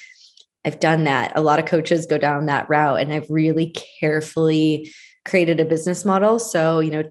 I've 0.65 0.81
done 0.81 1.05
that. 1.05 1.33
A 1.37 1.41
lot 1.41 1.61
of 1.61 1.67
coaches 1.67 2.07
go 2.07 2.19
down 2.19 2.47
that 2.47 2.69
route 2.69 2.99
and 2.99 3.13
I've 3.13 3.31
really 3.31 3.73
carefully 4.01 4.93
created 5.25 5.61
a 5.61 5.65
business 5.65 6.05
model. 6.05 6.41
So, 6.41 6.81
you 6.81 6.91
know, 6.91 7.05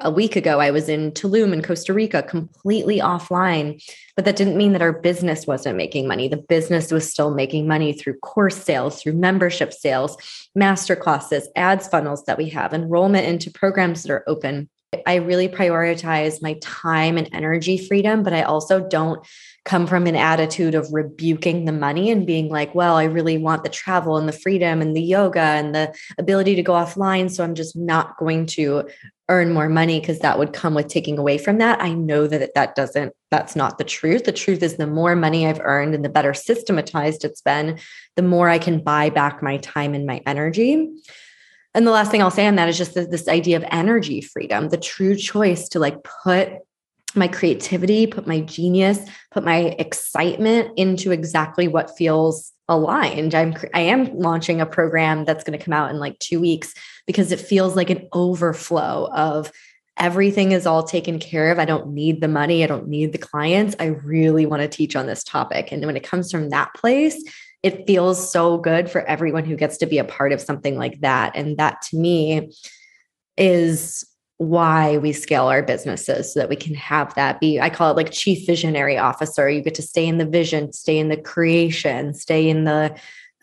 a 0.00 0.10
week 0.10 0.36
ago, 0.36 0.60
I 0.60 0.70
was 0.70 0.88
in 0.88 1.12
Tulum 1.12 1.52
in 1.52 1.62
Costa 1.62 1.92
Rica, 1.92 2.22
completely 2.22 2.98
offline. 2.98 3.82
But 4.16 4.24
that 4.24 4.36
didn't 4.36 4.56
mean 4.56 4.72
that 4.72 4.82
our 4.82 4.92
business 4.92 5.46
wasn't 5.46 5.76
making 5.76 6.06
money. 6.06 6.28
The 6.28 6.36
business 6.36 6.92
was 6.92 7.10
still 7.10 7.34
making 7.34 7.66
money 7.66 7.92
through 7.92 8.18
course 8.20 8.56
sales, 8.56 9.02
through 9.02 9.14
membership 9.14 9.72
sales, 9.72 10.16
master 10.54 10.94
classes, 10.94 11.48
ads 11.56 11.88
funnels 11.88 12.24
that 12.24 12.38
we 12.38 12.48
have, 12.50 12.72
enrollment 12.72 13.26
into 13.26 13.50
programs 13.50 14.02
that 14.02 14.12
are 14.12 14.24
open. 14.28 14.68
I 15.06 15.16
really 15.16 15.48
prioritize 15.48 16.42
my 16.42 16.58
time 16.60 17.16
and 17.16 17.28
energy 17.32 17.78
freedom, 17.78 18.22
but 18.22 18.32
I 18.32 18.42
also 18.42 18.80
don't 18.80 19.24
come 19.64 19.86
from 19.86 20.06
an 20.06 20.16
attitude 20.16 20.74
of 20.74 20.88
rebuking 20.92 21.64
the 21.64 21.72
money 21.72 22.10
and 22.10 22.26
being 22.26 22.50
like, 22.50 22.74
well, 22.74 22.96
I 22.96 23.04
really 23.04 23.38
want 23.38 23.62
the 23.62 23.70
travel 23.70 24.18
and 24.18 24.28
the 24.28 24.32
freedom 24.32 24.82
and 24.82 24.94
the 24.94 25.02
yoga 25.02 25.40
and 25.40 25.74
the 25.74 25.94
ability 26.18 26.54
to 26.56 26.62
go 26.62 26.72
offline. 26.72 27.30
So 27.30 27.42
I'm 27.42 27.54
just 27.54 27.74
not 27.74 28.18
going 28.18 28.46
to 28.46 28.88
earn 29.30 29.54
more 29.54 29.70
money 29.70 30.00
because 30.00 30.18
that 30.18 30.38
would 30.38 30.52
come 30.52 30.74
with 30.74 30.88
taking 30.88 31.18
away 31.18 31.38
from 31.38 31.56
that. 31.56 31.80
I 31.80 31.94
know 31.94 32.26
that 32.26 32.54
that 32.54 32.74
doesn't, 32.74 33.14
that's 33.30 33.56
not 33.56 33.78
the 33.78 33.84
truth. 33.84 34.24
The 34.24 34.32
truth 34.32 34.62
is 34.62 34.76
the 34.76 34.86
more 34.86 35.16
money 35.16 35.46
I've 35.46 35.60
earned 35.60 35.94
and 35.94 36.04
the 36.04 36.10
better 36.10 36.34
systematized 36.34 37.24
it's 37.24 37.40
been, 37.40 37.78
the 38.16 38.22
more 38.22 38.50
I 38.50 38.58
can 38.58 38.82
buy 38.82 39.08
back 39.08 39.42
my 39.42 39.56
time 39.58 39.94
and 39.94 40.04
my 40.04 40.20
energy. 40.26 40.90
And 41.74 41.86
the 41.86 41.90
last 41.90 42.10
thing 42.10 42.22
I'll 42.22 42.30
say 42.30 42.46
on 42.46 42.54
that 42.56 42.68
is 42.68 42.78
just 42.78 42.94
this 42.94 43.28
idea 43.28 43.56
of 43.56 43.64
energy 43.70 44.20
freedom, 44.20 44.68
the 44.68 44.76
true 44.76 45.16
choice 45.16 45.68
to 45.70 45.78
like 45.78 46.04
put 46.04 46.50
my 47.16 47.28
creativity, 47.28 48.06
put 48.06 48.26
my 48.26 48.40
genius, 48.40 48.98
put 49.30 49.44
my 49.44 49.76
excitement 49.78 50.72
into 50.76 51.10
exactly 51.10 51.68
what 51.68 51.96
feels 51.96 52.52
aligned. 52.68 53.34
I'm 53.34 53.54
I 53.72 53.80
am 53.80 54.18
launching 54.18 54.60
a 54.60 54.66
program 54.66 55.24
that's 55.24 55.44
going 55.44 55.58
to 55.58 55.64
come 55.64 55.74
out 55.74 55.90
in 55.90 55.98
like 55.98 56.18
2 56.18 56.40
weeks 56.40 56.74
because 57.06 57.30
it 57.30 57.40
feels 57.40 57.76
like 57.76 57.90
an 57.90 58.08
overflow 58.12 59.08
of 59.12 59.52
everything 59.96 60.52
is 60.52 60.66
all 60.66 60.82
taken 60.82 61.20
care 61.20 61.52
of. 61.52 61.58
I 61.58 61.66
don't 61.66 61.92
need 61.92 62.20
the 62.20 62.28
money, 62.28 62.64
I 62.64 62.66
don't 62.66 62.88
need 62.88 63.12
the 63.12 63.18
clients. 63.18 63.76
I 63.78 63.86
really 63.86 64.46
want 64.46 64.62
to 64.62 64.68
teach 64.68 64.96
on 64.96 65.06
this 65.06 65.22
topic. 65.22 65.70
And 65.70 65.84
when 65.86 65.96
it 65.96 66.02
comes 66.02 66.32
from 66.32 66.50
that 66.50 66.72
place, 66.74 67.22
it 67.64 67.86
feels 67.86 68.30
so 68.30 68.58
good 68.58 68.90
for 68.90 69.00
everyone 69.06 69.46
who 69.46 69.56
gets 69.56 69.78
to 69.78 69.86
be 69.86 69.96
a 69.96 70.04
part 70.04 70.32
of 70.32 70.40
something 70.40 70.76
like 70.76 71.00
that. 71.00 71.34
And 71.34 71.56
that 71.56 71.80
to 71.90 71.96
me 71.96 72.50
is 73.38 74.04
why 74.36 74.98
we 74.98 75.12
scale 75.12 75.46
our 75.46 75.62
businesses 75.62 76.34
so 76.34 76.40
that 76.40 76.50
we 76.50 76.56
can 76.56 76.74
have 76.74 77.14
that 77.14 77.38
be 77.38 77.60
i 77.60 77.70
call 77.70 77.90
it 77.90 77.96
like 77.96 78.10
chief 78.10 78.44
visionary 78.46 78.98
officer. 78.98 79.48
You 79.48 79.62
get 79.62 79.76
to 79.76 79.82
stay 79.82 80.06
in 80.06 80.18
the 80.18 80.26
vision 80.26 80.72
stay 80.72 80.98
in 80.98 81.08
the 81.08 81.16
creation 81.16 82.12
stay 82.12 82.48
in 82.48 82.64
the 82.64 82.94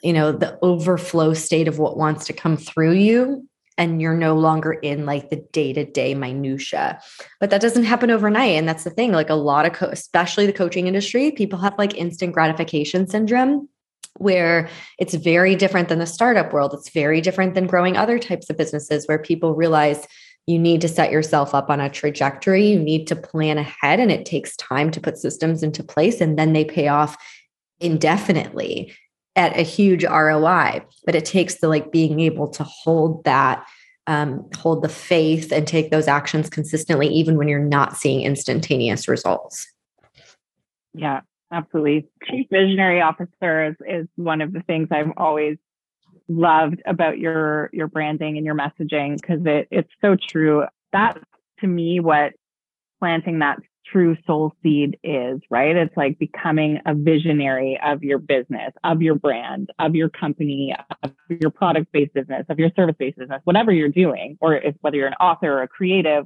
you 0.03 0.11
know 0.13 0.31
the 0.33 0.59
overflow 0.61 1.33
state 1.33 1.67
of 1.67 1.79
what 1.79 1.97
wants 1.97 2.25
to 2.27 2.33
come 2.33 2.57
through 2.57 2.93
you 2.93 3.47
and 3.77 4.01
you're 4.01 4.17
no 4.17 4.35
longer 4.35 4.73
in 4.73 5.05
like 5.05 5.29
the 5.29 5.37
day-to-day 5.53 6.13
minutia. 6.13 7.01
But 7.39 7.49
that 7.49 7.61
doesn't 7.61 7.85
happen 7.85 8.11
overnight 8.11 8.57
and 8.57 8.67
that's 8.67 8.83
the 8.83 8.89
thing. 8.91 9.11
Like 9.13 9.29
a 9.29 9.33
lot 9.33 9.65
of 9.65 9.73
co- 9.73 9.87
especially 9.87 10.45
the 10.45 10.53
coaching 10.53 10.87
industry 10.87 11.31
people 11.31 11.57
have 11.59 11.77
like 11.77 11.97
instant 11.97 12.33
gratification 12.33 13.07
syndrome 13.07 13.69
where 14.17 14.69
it's 14.99 15.13
very 15.13 15.55
different 15.55 15.89
than 15.89 15.99
the 15.99 16.05
startup 16.05 16.53
world 16.53 16.73
it's 16.73 16.89
very 16.89 17.21
different 17.21 17.55
than 17.55 17.65
growing 17.65 17.97
other 17.97 18.19
types 18.19 18.49
of 18.49 18.57
businesses 18.57 19.07
where 19.07 19.17
people 19.17 19.55
realize 19.55 20.05
you 20.47 20.57
need 20.57 20.81
to 20.81 20.87
set 20.87 21.11
yourself 21.11 21.53
up 21.53 21.69
on 21.69 21.79
a 21.79 21.89
trajectory. 21.89 22.65
You 22.65 22.79
need 22.79 23.07
to 23.07 23.15
plan 23.15 23.57
ahead, 23.57 23.99
and 23.99 24.11
it 24.11 24.25
takes 24.25 24.55
time 24.57 24.91
to 24.91 25.01
put 25.01 25.17
systems 25.17 25.63
into 25.63 25.83
place, 25.83 26.19
and 26.19 26.37
then 26.37 26.53
they 26.53 26.65
pay 26.65 26.87
off 26.87 27.15
indefinitely 27.79 28.93
at 29.35 29.57
a 29.57 29.61
huge 29.61 30.03
ROI. 30.03 30.83
But 31.05 31.15
it 31.15 31.25
takes 31.25 31.55
the 31.55 31.67
like 31.67 31.91
being 31.91 32.19
able 32.19 32.47
to 32.49 32.63
hold 32.63 33.23
that, 33.23 33.65
um, 34.07 34.49
hold 34.57 34.83
the 34.83 34.89
faith, 34.89 35.51
and 35.51 35.67
take 35.67 35.91
those 35.91 36.07
actions 36.07 36.49
consistently, 36.49 37.07
even 37.07 37.37
when 37.37 37.47
you're 37.47 37.59
not 37.59 37.95
seeing 37.95 38.21
instantaneous 38.21 39.07
results. 39.07 39.71
Yeah, 40.93 41.21
absolutely. 41.51 42.07
Chief 42.29 42.47
Visionary 42.49 43.01
Officer 43.01 43.69
is, 43.69 43.75
is 43.87 44.07
one 44.15 44.41
of 44.41 44.53
the 44.53 44.61
things 44.61 44.87
I've 44.91 45.11
always 45.17 45.57
loved 46.27 46.81
about 46.85 47.17
your 47.17 47.69
your 47.73 47.87
branding 47.87 48.37
and 48.37 48.45
your 48.45 48.55
messaging 48.55 49.19
because 49.19 49.41
it 49.45 49.67
it's 49.71 49.91
so 50.01 50.15
true. 50.15 50.63
That's 50.91 51.19
to 51.59 51.67
me 51.67 51.99
what 51.99 52.33
planting 52.99 53.39
that 53.39 53.59
true 53.91 54.15
soul 54.25 54.53
seed 54.63 54.97
is, 55.03 55.41
right? 55.49 55.75
It's 55.75 55.95
like 55.97 56.17
becoming 56.17 56.79
a 56.85 56.93
visionary 56.93 57.79
of 57.83 58.03
your 58.03 58.19
business, 58.19 58.71
of 58.83 59.01
your 59.01 59.15
brand, 59.15 59.69
of 59.79 59.95
your 59.95 60.09
company, 60.09 60.75
of 61.03 61.11
your 61.29 61.49
product 61.49 61.91
based 61.91 62.13
business, 62.13 62.45
of 62.49 62.59
your 62.59 62.71
service 62.75 62.95
based 62.97 63.17
business, 63.17 63.41
whatever 63.43 63.71
you're 63.71 63.89
doing, 63.89 64.37
or 64.39 64.55
if 64.55 64.75
whether 64.81 64.97
you're 64.97 65.07
an 65.07 65.13
author 65.15 65.51
or 65.51 65.63
a 65.63 65.67
creative, 65.67 66.25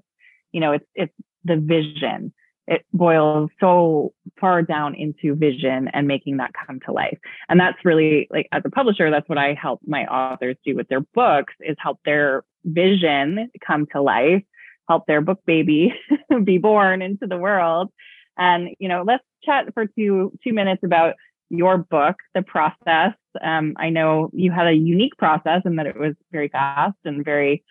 you 0.51 0.59
know, 0.59 0.73
it's 0.73 0.85
it's 0.93 1.13
the 1.43 1.57
vision 1.57 2.33
it 2.67 2.83
boils 2.93 3.49
so 3.59 4.13
far 4.39 4.61
down 4.61 4.95
into 4.95 5.35
vision 5.35 5.87
and 5.93 6.07
making 6.07 6.37
that 6.37 6.51
come 6.65 6.79
to 6.85 6.91
life. 6.91 7.17
And 7.47 7.59
that's 7.59 7.77
really 7.83 8.27
like 8.31 8.47
as 8.51 8.63
a 8.65 8.69
publisher, 8.69 9.11
that's 9.11 9.29
what 9.29 9.37
I 9.37 9.53
help 9.53 9.81
my 9.85 10.05
authors 10.05 10.57
do 10.65 10.75
with 10.75 10.87
their 10.87 11.01
books 11.01 11.53
is 11.59 11.75
help 11.79 11.99
their 12.05 12.43
vision 12.63 13.51
come 13.65 13.85
to 13.93 14.01
life, 14.01 14.43
help 14.89 15.05
their 15.05 15.21
book 15.21 15.39
baby 15.45 15.93
be 16.43 16.57
born 16.57 17.01
into 17.01 17.27
the 17.27 17.37
world. 17.37 17.91
And, 18.37 18.69
you 18.79 18.89
know, 18.89 19.03
let's 19.05 19.23
chat 19.43 19.73
for 19.73 19.85
two, 19.85 20.31
two 20.43 20.53
minutes 20.53 20.81
about 20.83 21.15
your 21.49 21.77
book, 21.77 22.15
the 22.33 22.41
process. 22.41 23.13
Um, 23.41 23.75
I 23.77 23.89
know 23.89 24.29
you 24.33 24.51
had 24.51 24.67
a 24.67 24.73
unique 24.73 25.17
process 25.17 25.61
and 25.65 25.77
that 25.77 25.85
it 25.85 25.97
was 25.97 26.15
very 26.31 26.49
fast 26.49 26.97
and 27.05 27.23
very 27.23 27.63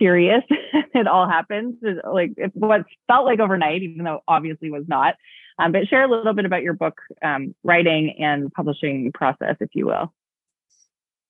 furious 0.00 0.42
it 0.94 1.06
all 1.06 1.28
happens 1.28 1.76
like 2.10 2.32
it 2.38 2.50
what 2.54 2.86
felt 3.06 3.26
like 3.26 3.38
overnight 3.38 3.82
even 3.82 4.02
though 4.02 4.20
obviously 4.26 4.70
was 4.70 4.84
not 4.88 5.14
um, 5.58 5.72
but 5.72 5.86
share 5.86 6.02
a 6.02 6.08
little 6.08 6.32
bit 6.32 6.46
about 6.46 6.62
your 6.62 6.72
book 6.72 6.98
um, 7.22 7.54
writing 7.62 8.16
and 8.18 8.50
publishing 8.54 9.12
process 9.12 9.56
if 9.60 9.68
you 9.74 9.86
will 9.86 10.12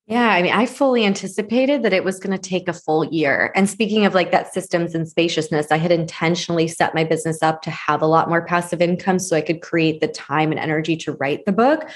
yeah, 0.07 0.31
I 0.31 0.43
mean, 0.43 0.53
I 0.53 0.67
fully 0.67 1.05
anticipated 1.05 1.85
that 1.85 1.93
it 1.93 2.03
was 2.03 2.19
going 2.19 2.37
to 2.37 2.49
take 2.49 2.67
a 2.67 2.73
full 2.73 3.05
year. 3.05 3.53
And 3.55 3.71
speaking 3.71 4.07
of 4.07 4.13
like 4.13 4.33
that 4.33 4.53
systems 4.53 4.93
and 4.93 5.09
spaciousness, 5.09 5.71
I 5.71 5.77
had 5.77 5.93
intentionally 5.93 6.67
set 6.67 6.97
my 6.97 7.05
business 7.05 7.45
up 7.45 7.63
to 7.63 7.71
have 7.71 8.03
a 8.03 8.09
lot 8.09 8.29
more 8.29 8.45
passive 8.45 8.83
income 8.83 9.21
so 9.21 9.37
I 9.37 9.41
could 9.41 9.63
create 9.63 10.01
the 10.01 10.09
time 10.09 10.51
and 10.51 10.59
energy 10.59 10.97
to 10.97 11.13
write 11.13 11.45
the 11.45 11.53
book. 11.53 11.89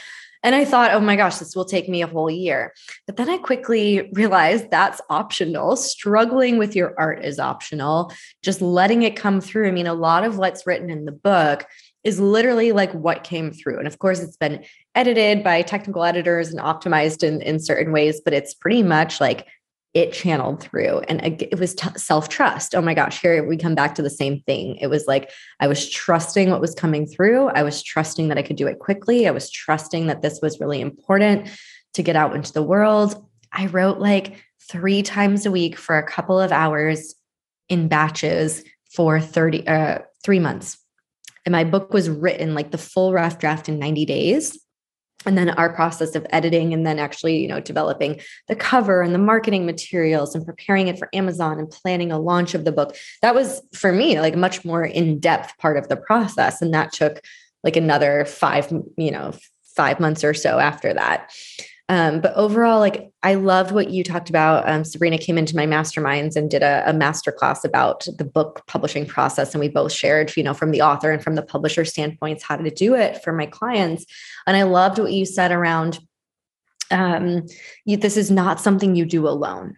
And 0.44 0.54
I 0.54 0.66
thought, 0.66 0.92
oh 0.92 1.00
my 1.00 1.16
gosh, 1.16 1.38
this 1.38 1.56
will 1.56 1.64
take 1.64 1.88
me 1.88 2.02
a 2.02 2.06
whole 2.06 2.30
year. 2.30 2.74
But 3.06 3.16
then 3.16 3.30
I 3.30 3.38
quickly 3.38 4.10
realized 4.12 4.70
that's 4.70 5.00
optional. 5.08 5.74
Struggling 5.76 6.58
with 6.58 6.76
your 6.76 6.94
art 6.98 7.24
is 7.24 7.40
optional. 7.40 8.12
Just 8.42 8.60
letting 8.60 9.02
it 9.02 9.16
come 9.16 9.40
through. 9.40 9.66
I 9.66 9.72
mean, 9.72 9.86
a 9.86 9.94
lot 9.94 10.22
of 10.22 10.36
what's 10.36 10.66
written 10.66 10.90
in 10.90 11.06
the 11.06 11.12
book 11.12 11.66
is 12.04 12.20
literally 12.20 12.72
like 12.72 12.92
what 12.92 13.24
came 13.24 13.50
through. 13.50 13.78
And 13.78 13.86
of 13.86 13.98
course, 13.98 14.20
it's 14.20 14.36
been 14.36 14.62
edited 14.94 15.42
by 15.42 15.62
technical 15.62 16.04
editors 16.04 16.50
and 16.50 16.60
optimized 16.60 17.22
in, 17.22 17.40
in 17.40 17.58
certain 17.58 17.92
ways, 17.92 18.20
but 18.22 18.34
it's 18.34 18.52
pretty 18.52 18.82
much 18.82 19.22
like 19.22 19.46
it 19.94 20.12
channeled 20.12 20.60
through. 20.60 20.98
And 21.08 21.40
it 21.40 21.58
was 21.58 21.74
t- 21.74 21.88
self-trust. 21.96 22.74
Oh 22.74 22.82
my 22.82 22.94
gosh 22.94 23.20
here 23.20 23.46
we 23.46 23.56
come 23.56 23.76
back 23.76 23.94
to 23.94 24.02
the 24.02 24.10
same 24.10 24.40
thing. 24.40 24.76
It 24.80 24.88
was 24.88 25.06
like 25.06 25.30
i 25.60 25.68
was 25.68 25.88
trusting 25.88 26.50
what 26.50 26.60
was 26.60 26.74
coming 26.74 27.06
through. 27.06 27.46
I 27.48 27.62
was 27.62 27.82
trusting 27.82 28.28
that 28.28 28.38
i 28.38 28.42
could 28.42 28.56
do 28.56 28.66
it 28.66 28.80
quickly. 28.80 29.28
I 29.28 29.30
was 29.30 29.50
trusting 29.50 30.08
that 30.08 30.20
this 30.20 30.40
was 30.42 30.60
really 30.60 30.80
important 30.80 31.48
to 31.94 32.02
get 32.02 32.16
out 32.16 32.34
into 32.34 32.52
the 32.52 32.62
world. 32.62 33.24
I 33.52 33.66
wrote 33.66 33.98
like 33.98 34.44
three 34.60 35.02
times 35.02 35.46
a 35.46 35.50
week 35.52 35.78
for 35.78 35.96
a 35.96 36.06
couple 36.06 36.40
of 36.40 36.50
hours 36.50 37.14
in 37.68 37.86
batches 37.86 38.64
for 38.94 39.20
30 39.20 39.66
uh, 39.66 39.98
three 40.24 40.40
months. 40.40 40.78
And 41.46 41.52
my 41.52 41.62
book 41.62 41.92
was 41.92 42.10
written 42.10 42.54
like 42.54 42.72
the 42.72 42.78
full 42.78 43.12
rough 43.12 43.38
draft 43.38 43.68
in 43.68 43.78
90 43.78 44.06
days 44.06 44.58
and 45.26 45.38
then 45.38 45.50
our 45.50 45.72
process 45.72 46.14
of 46.14 46.26
editing 46.30 46.74
and 46.74 46.86
then 46.86 46.98
actually 46.98 47.38
you 47.38 47.48
know 47.48 47.60
developing 47.60 48.20
the 48.48 48.56
cover 48.56 49.02
and 49.02 49.14
the 49.14 49.18
marketing 49.18 49.66
materials 49.66 50.34
and 50.34 50.44
preparing 50.44 50.88
it 50.88 50.98
for 50.98 51.08
amazon 51.14 51.58
and 51.58 51.70
planning 51.70 52.12
a 52.12 52.18
launch 52.18 52.54
of 52.54 52.64
the 52.64 52.72
book. 52.72 52.96
That 53.22 53.34
was 53.34 53.62
for 53.72 53.92
me 53.92 54.20
like 54.20 54.34
a 54.34 54.38
much 54.38 54.64
more 54.64 54.84
in-depth 54.84 55.56
part 55.58 55.76
of 55.76 55.88
the 55.88 55.96
process. 55.96 56.60
And 56.60 56.74
that 56.74 56.92
took 56.92 57.20
like 57.62 57.76
another 57.76 58.24
five 58.24 58.70
you 58.96 59.10
know 59.10 59.32
five 59.76 59.98
months 59.98 60.22
or 60.22 60.34
so 60.34 60.58
after 60.58 60.94
that 60.94 61.32
um, 61.88 62.20
but 62.20 62.32
overall, 62.34 62.78
like 62.78 63.10
I 63.22 63.34
loved 63.34 63.72
what 63.72 63.90
you 63.90 64.04
talked 64.04 64.30
about. 64.30 64.68
Um, 64.68 64.84
Sabrina 64.84 65.18
came 65.18 65.36
into 65.36 65.56
my 65.56 65.66
masterminds 65.66 66.34
and 66.34 66.50
did 66.50 66.62
a, 66.62 66.82
a 66.88 66.92
masterclass 66.92 67.64
about 67.64 68.06
the 68.16 68.24
book 68.24 68.62
publishing 68.66 69.06
process, 69.06 69.54
and 69.54 69.60
we 69.60 69.68
both 69.68 69.92
shared, 69.92 70.34
you 70.36 70.42
know, 70.42 70.54
from 70.54 70.70
the 70.70 70.82
author 70.82 71.10
and 71.10 71.22
from 71.22 71.34
the 71.34 71.42
publisher 71.42 71.84
standpoints, 71.84 72.42
how 72.42 72.56
to 72.56 72.70
do 72.70 72.94
it 72.94 73.22
for 73.22 73.32
my 73.32 73.46
clients. 73.46 74.06
And 74.46 74.56
I 74.56 74.62
loved 74.62 74.98
what 74.98 75.12
you 75.12 75.26
said 75.26 75.52
around 75.52 75.98
um, 76.90 77.46
you, 77.84 77.96
this 77.96 78.16
is 78.16 78.30
not 78.30 78.60
something 78.60 78.94
you 78.94 79.04
do 79.04 79.28
alone. 79.28 79.76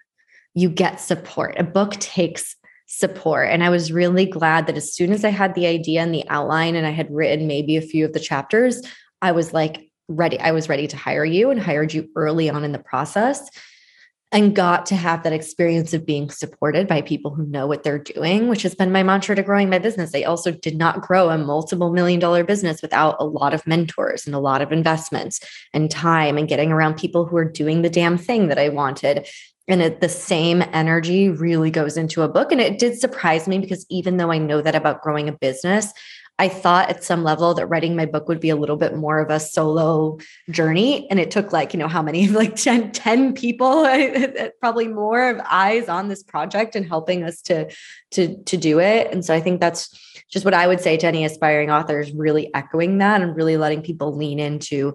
You 0.54 0.68
get 0.68 1.00
support. 1.00 1.54
A 1.58 1.64
book 1.64 1.92
takes 1.94 2.56
support. 2.86 3.48
And 3.50 3.64
I 3.64 3.70
was 3.70 3.92
really 3.92 4.26
glad 4.26 4.66
that 4.66 4.76
as 4.76 4.94
soon 4.94 5.12
as 5.12 5.24
I 5.24 5.30
had 5.30 5.54
the 5.54 5.66
idea 5.66 6.02
and 6.02 6.14
the 6.14 6.28
outline 6.28 6.76
and 6.76 6.86
I 6.86 6.90
had 6.90 7.12
written 7.12 7.46
maybe 7.46 7.76
a 7.76 7.82
few 7.82 8.04
of 8.04 8.12
the 8.12 8.20
chapters, 8.20 8.80
I 9.20 9.32
was 9.32 9.52
like, 9.52 9.85
ready. 10.08 10.38
I 10.38 10.52
was 10.52 10.68
ready 10.68 10.86
to 10.88 10.96
hire 10.96 11.24
you 11.24 11.50
and 11.50 11.60
hired 11.60 11.92
you 11.92 12.08
early 12.16 12.48
on 12.50 12.64
in 12.64 12.72
the 12.72 12.78
process 12.78 13.48
and 14.32 14.56
got 14.56 14.86
to 14.86 14.96
have 14.96 15.22
that 15.22 15.32
experience 15.32 15.94
of 15.94 16.04
being 16.04 16.30
supported 16.30 16.88
by 16.88 17.00
people 17.00 17.32
who 17.32 17.46
know 17.46 17.66
what 17.66 17.84
they're 17.84 17.98
doing, 17.98 18.48
which 18.48 18.62
has 18.62 18.74
been 18.74 18.90
my 18.90 19.02
mantra 19.02 19.36
to 19.36 19.42
growing 19.42 19.70
my 19.70 19.78
business. 19.78 20.14
I 20.14 20.22
also 20.22 20.50
did 20.50 20.76
not 20.76 21.00
grow 21.00 21.30
a 21.30 21.38
multiple 21.38 21.92
million 21.92 22.18
dollar 22.18 22.42
business 22.42 22.82
without 22.82 23.16
a 23.20 23.24
lot 23.24 23.54
of 23.54 23.66
mentors 23.66 24.26
and 24.26 24.34
a 24.34 24.40
lot 24.40 24.62
of 24.62 24.72
investments 24.72 25.40
and 25.72 25.90
time 25.90 26.36
and 26.38 26.48
getting 26.48 26.72
around 26.72 26.96
people 26.96 27.24
who 27.24 27.36
are 27.36 27.44
doing 27.44 27.82
the 27.82 27.90
damn 27.90 28.18
thing 28.18 28.48
that 28.48 28.58
I 28.58 28.68
wanted. 28.68 29.28
And 29.68 29.80
it, 29.80 30.00
the 30.00 30.08
same 30.08 30.62
energy 30.72 31.28
really 31.28 31.70
goes 31.70 31.96
into 31.96 32.22
a 32.22 32.28
book. 32.28 32.50
And 32.50 32.60
it 32.60 32.78
did 32.78 32.98
surprise 32.98 33.46
me 33.46 33.58
because 33.58 33.86
even 33.90 34.16
though 34.16 34.32
I 34.32 34.38
know 34.38 34.60
that 34.60 34.74
about 34.74 35.02
growing 35.02 35.28
a 35.28 35.32
business, 35.32 35.92
I 36.38 36.48
thought 36.48 36.90
at 36.90 37.02
some 37.02 37.24
level 37.24 37.54
that 37.54 37.66
writing 37.66 37.96
my 37.96 38.04
book 38.04 38.28
would 38.28 38.40
be 38.40 38.50
a 38.50 38.56
little 38.56 38.76
bit 38.76 38.94
more 38.94 39.20
of 39.20 39.30
a 39.30 39.40
solo 39.40 40.18
journey. 40.50 41.08
And 41.10 41.18
it 41.18 41.30
took 41.30 41.52
like, 41.52 41.72
you 41.72 41.78
know, 41.78 41.88
how 41.88 42.02
many, 42.02 42.28
like 42.28 42.56
10, 42.56 42.92
10 42.92 43.32
people, 43.34 43.86
probably 44.60 44.88
more 44.88 45.30
of 45.30 45.40
eyes 45.48 45.88
on 45.88 46.08
this 46.08 46.22
project 46.22 46.76
and 46.76 46.86
helping 46.86 47.24
us 47.24 47.40
to, 47.42 47.70
to, 48.12 48.42
to 48.44 48.56
do 48.56 48.80
it. 48.80 49.10
And 49.10 49.24
so 49.24 49.34
I 49.34 49.40
think 49.40 49.60
that's 49.60 49.88
just 50.30 50.44
what 50.44 50.54
I 50.54 50.66
would 50.66 50.80
say 50.80 50.96
to 50.98 51.06
any 51.06 51.24
aspiring 51.24 51.70
authors, 51.70 52.12
really 52.12 52.52
echoing 52.54 52.98
that 52.98 53.22
and 53.22 53.34
really 53.34 53.56
letting 53.56 53.82
people 53.82 54.14
lean 54.14 54.38
into 54.38 54.94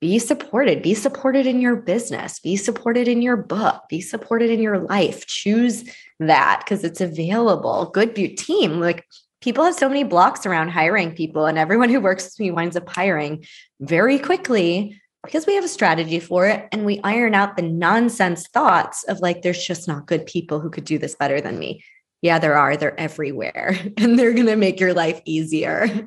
be 0.00 0.18
supported, 0.18 0.82
be 0.82 0.94
supported 0.94 1.46
in 1.46 1.60
your 1.60 1.76
business, 1.76 2.40
be 2.40 2.56
supported 2.56 3.06
in 3.06 3.20
your 3.20 3.36
book, 3.36 3.82
be 3.90 4.00
supported 4.00 4.48
in 4.48 4.62
your 4.62 4.78
life. 4.78 5.26
Choose 5.26 5.84
that 6.18 6.62
because 6.64 6.84
it's 6.84 7.02
available. 7.02 7.90
Good 7.92 8.14
team. 8.14 8.80
Like 8.80 9.04
people 9.40 9.64
have 9.64 9.74
so 9.74 9.88
many 9.88 10.04
blocks 10.04 10.46
around 10.46 10.68
hiring 10.68 11.14
people, 11.14 11.46
and 11.46 11.58
everyone 11.58 11.88
who 11.88 12.00
works 12.00 12.24
with 12.24 12.40
me 12.40 12.50
winds 12.50 12.76
up 12.76 12.88
hiring 12.88 13.44
very 13.80 14.18
quickly 14.18 15.00
because 15.24 15.46
we 15.46 15.54
have 15.54 15.64
a 15.64 15.68
strategy 15.68 16.18
for 16.18 16.46
it 16.46 16.66
and 16.72 16.84
we 16.86 17.00
iron 17.04 17.34
out 17.34 17.56
the 17.56 17.62
nonsense 17.62 18.46
thoughts 18.48 19.04
of 19.04 19.20
like, 19.20 19.42
there's 19.42 19.62
just 19.62 19.86
not 19.86 20.06
good 20.06 20.24
people 20.26 20.60
who 20.60 20.70
could 20.70 20.84
do 20.84 20.98
this 20.98 21.14
better 21.14 21.40
than 21.40 21.58
me. 21.58 21.84
Yeah, 22.22 22.38
there 22.38 22.56
are. 22.56 22.76
They're 22.76 22.98
everywhere 22.98 23.78
and 23.96 24.18
they're 24.18 24.32
going 24.32 24.46
to 24.46 24.56
make 24.56 24.80
your 24.80 24.94
life 24.94 25.20
easier. 25.24 26.06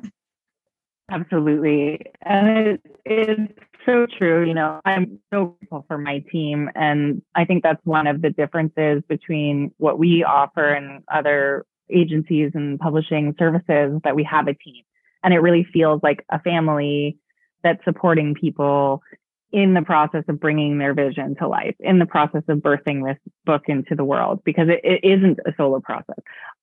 Absolutely. 1.10 2.00
And 2.22 2.48
it 2.48 2.80
is 3.04 3.38
so 3.84 4.06
true. 4.18 4.46
You 4.46 4.54
know, 4.54 4.80
I'm 4.84 5.20
so 5.32 5.56
grateful 5.60 5.84
for 5.86 5.98
my 5.98 6.20
team. 6.32 6.70
And 6.74 7.22
I 7.34 7.44
think 7.44 7.62
that's 7.62 7.84
one 7.84 8.06
of 8.06 8.22
the 8.22 8.30
differences 8.30 9.02
between 9.08 9.72
what 9.76 9.98
we 9.98 10.24
offer 10.24 10.72
and 10.72 11.02
other 11.12 11.66
agencies 11.90 12.52
and 12.54 12.78
publishing 12.78 13.34
services 13.38 14.00
that 14.04 14.16
we 14.16 14.24
have 14.24 14.48
a 14.48 14.54
team. 14.54 14.84
And 15.22 15.32
it 15.34 15.38
really 15.38 15.66
feels 15.72 16.00
like 16.02 16.24
a 16.30 16.38
family 16.40 17.18
that's 17.62 17.84
supporting 17.84 18.34
people 18.34 19.02
in 19.52 19.72
the 19.72 19.82
process 19.82 20.24
of 20.28 20.40
bringing 20.40 20.78
their 20.78 20.94
vision 20.94 21.36
to 21.36 21.46
life, 21.46 21.76
in 21.78 21.98
the 21.98 22.06
process 22.06 22.42
of 22.48 22.58
birthing 22.58 23.06
this 23.06 23.18
book 23.46 23.62
into 23.68 23.94
the 23.94 24.04
world, 24.04 24.40
because 24.44 24.68
it, 24.68 24.80
it 24.82 25.06
isn't 25.08 25.38
a 25.46 25.52
solo 25.56 25.80
process. 25.80 26.18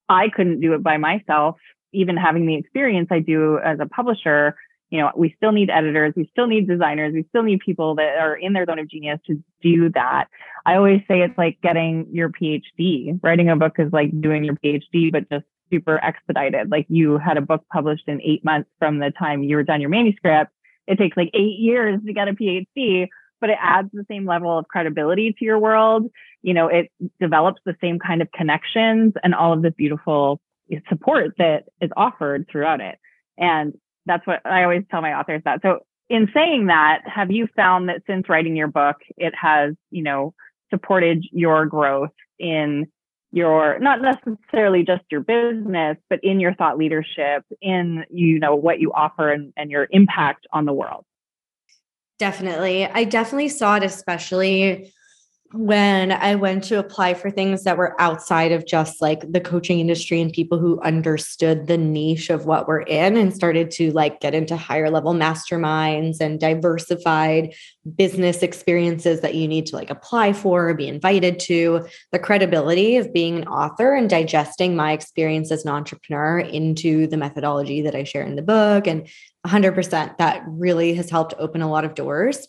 I 0.10 0.30
couldn't 0.30 0.60
do 0.60 0.74
it 0.74 0.84
by 0.84 0.98
myself, 0.98 1.56
even 1.94 2.18
having 2.18 2.46
the 2.46 2.56
experience 2.56 3.08
I 3.10 3.20
do 3.20 3.60
as 3.64 3.80
a 3.80 3.86
publisher 3.86 4.56
you 4.92 5.00
know, 5.00 5.10
we 5.16 5.34
still 5.38 5.54
need 5.54 5.70
editors, 5.70 6.14
we 6.18 6.28
still 6.32 6.48
need 6.48 6.68
designers, 6.68 7.14
we 7.14 7.26
still 7.30 7.44
need 7.44 7.62
people 7.62 7.96
that 7.96 8.18
are 8.20 8.36
in 8.36 8.52
their 8.52 8.66
zone 8.66 8.78
of 8.78 8.90
genius 8.90 9.20
to 9.26 9.42
do 9.62 9.90
that. 9.92 10.26
I 10.66 10.76
always 10.76 11.00
say 11.08 11.22
it's 11.22 11.38
like 11.38 11.60
getting 11.64 12.08
your 12.12 12.30
PhD. 12.30 13.18
Writing 13.24 13.50
a 13.50 13.56
book 13.56 13.76
is 13.80 13.92
like 13.94 14.10
doing 14.22 14.44
your 14.44 14.56
PhD, 14.56 15.12
but 15.12 15.30
just 15.30 15.46
super 15.72 15.98
expedited. 16.04 16.70
Like 16.70 16.86
you 16.90 17.18
had 17.18 17.38
a 17.38 17.42
book 17.42 17.64
published 17.72 18.04
in 18.08 18.22
eight 18.22 18.44
months 18.44 18.70
from 18.80 19.00
the 19.00 19.12
time 19.12 19.44
you 19.44 19.56
were 19.56 19.64
done 19.64 19.80
your 19.80 19.90
manuscript. 19.90 20.52
It 20.88 20.98
takes 20.98 21.16
like 21.16 21.30
eight 21.34 21.58
years 21.58 22.02
to 22.06 22.14
get 22.14 22.28
a 22.28 22.34
PhD, 22.34 23.08
but 23.40 23.50
it 23.50 23.58
adds 23.62 23.90
the 23.94 24.06
same 24.10 24.26
level 24.26 24.58
of 24.58 24.68
credibility 24.68 25.32
to 25.32 25.46
your 25.46 25.58
world. 25.58 26.12
You 26.42 26.54
know, 26.54 26.68
it 26.68 26.92
develops 27.22 27.62
the 27.66 27.78
same 27.80 27.98
kind 27.98 28.22
of 28.22 28.30
connections 28.34 29.14
and 29.24 29.34
all 29.34 29.54
of 29.54 29.62
this 29.62 29.74
beautiful 29.78 30.42
support 30.90 31.36
that 31.38 31.64
is 31.80 31.92
offered 31.96 32.48
throughout 32.52 32.82
it. 32.82 32.98
And 33.38 33.74
that's 34.06 34.26
what 34.26 34.46
I 34.46 34.64
always 34.64 34.84
tell 34.90 35.02
my 35.02 35.14
authors 35.14 35.42
that. 35.46 35.62
So 35.62 35.80
in 36.10 36.30
saying 36.34 36.68
that, 36.68 37.02
have 37.06 37.32
you 37.32 37.48
found 37.56 37.90
that 37.90 38.02
since 38.08 38.28
writing 38.28 38.56
your 38.56 38.68
book, 38.68 38.98
it 39.18 39.34
has, 39.40 39.74
you 39.92 40.04
know, 40.04 40.34
supported 40.70 41.26
your 41.32 41.66
growth 41.66 42.12
in 42.40 42.88
your 43.32 43.80
not 43.80 44.02
necessarily 44.02 44.84
just 44.84 45.04
your 45.10 45.22
business, 45.22 45.98
but 46.10 46.20
in 46.24 46.40
your 46.40 46.54
thought 46.54 46.78
leadership, 46.78 47.46
in 47.62 48.04
you 48.10 48.40
know 48.40 48.56
what 48.56 48.80
you 48.80 48.92
offer 48.92 49.32
and, 49.32 49.54
and 49.56 49.72
your 49.72 49.88
impact 49.92 50.48
on 50.52 50.66
the 50.66 50.74
world? 50.74 51.06
Definitely. 52.20 52.86
I 52.86 53.06
definitely 53.06 53.50
saw 53.50 53.78
it, 53.78 53.84
especially 53.84 54.94
when 55.54 56.12
I 56.14 56.36
went 56.36 56.64
to 56.66 56.80
apply 56.80 57.14
for 57.14 57.30
things 57.30 57.64
that 57.64 57.78
were 57.78 58.00
outside 58.00 58.54
of 58.54 58.66
just 58.66 59.02
like 59.02 59.30
the 59.32 59.42
coaching 59.42 59.80
industry 59.80 60.22
and 60.22 60.32
people 60.32 60.58
who 60.58 60.80
understood 60.82 61.68
the 61.68 61.78
niche 61.78 62.30
of 62.30 62.46
what 62.46 62.68
we're 62.68 62.82
in 62.82 63.18
and 63.18 63.34
started 63.34 63.70
to 63.72 63.92
like 63.92 64.22
get 64.22 64.34
into 64.34 64.56
higher 64.56 64.90
level 64.90 65.14
masterminds 65.14 66.22
and 66.22 66.40
diversified 66.40 67.54
business 67.98 68.44
experiences 68.44 69.20
that 69.22 69.36
you 69.36 69.48
need 69.48 69.66
to 69.66 69.76
like 69.76 69.90
apply 69.90 70.32
for 70.32 70.70
or 70.70 70.74
be 70.74 70.88
invited 70.88 71.40
to, 71.40 71.86
the 72.12 72.20
credibility 72.20 72.96
of 72.96 73.12
being 73.12 73.38
an 73.38 73.48
author 73.48 73.94
and 73.94 74.10
digesting 74.10 74.76
my 74.76 74.94
experience 74.94 75.52
as 75.52 75.66
an 75.66 75.72
entrepreneur 75.72 76.40
into 76.40 77.08
the 77.08 77.18
methodology 77.18 77.82
that 77.82 77.96
I 77.96 78.06
share 78.06 78.24
in 78.24 78.36
the 78.36 78.42
book. 78.42 78.88
And 78.88 79.08
100% 79.46 80.18
that 80.18 80.44
really 80.48 80.94
has 80.94 81.10
helped 81.10 81.34
open 81.38 81.62
a 81.62 81.70
lot 81.70 81.84
of 81.84 81.96
doors. 81.96 82.48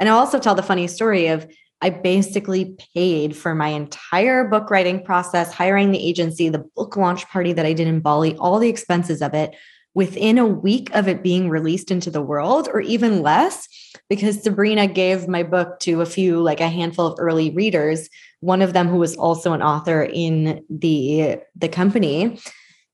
And 0.00 0.08
I 0.08 0.12
also 0.12 0.38
tell 0.38 0.54
the 0.54 0.62
funny 0.62 0.86
story 0.86 1.26
of 1.26 1.46
I 1.80 1.90
basically 1.90 2.76
paid 2.94 3.36
for 3.36 3.54
my 3.54 3.68
entire 3.68 4.44
book 4.44 4.70
writing 4.70 5.04
process, 5.04 5.52
hiring 5.52 5.92
the 5.92 6.04
agency, 6.04 6.48
the 6.48 6.64
book 6.76 6.96
launch 6.96 7.28
party 7.28 7.52
that 7.52 7.66
I 7.66 7.72
did 7.72 7.86
in 7.86 8.00
Bali, 8.00 8.36
all 8.36 8.58
the 8.58 8.68
expenses 8.68 9.22
of 9.22 9.34
it 9.34 9.54
within 9.94 10.38
a 10.38 10.46
week 10.46 10.94
of 10.94 11.08
it 11.08 11.22
being 11.22 11.48
released 11.48 11.90
into 11.90 12.10
the 12.10 12.22
world, 12.22 12.68
or 12.72 12.80
even 12.80 13.22
less, 13.22 13.68
because 14.08 14.42
Sabrina 14.42 14.86
gave 14.86 15.26
my 15.26 15.42
book 15.42 15.80
to 15.80 16.02
a 16.02 16.06
few, 16.06 16.40
like 16.40 16.60
a 16.60 16.68
handful 16.68 17.06
of 17.06 17.18
early 17.18 17.50
readers, 17.50 18.08
one 18.40 18.62
of 18.62 18.74
them 18.74 18.88
who 18.88 18.98
was 18.98 19.16
also 19.16 19.52
an 19.52 19.62
author 19.62 20.02
in 20.02 20.64
the, 20.70 21.38
the 21.56 21.68
company. 21.68 22.38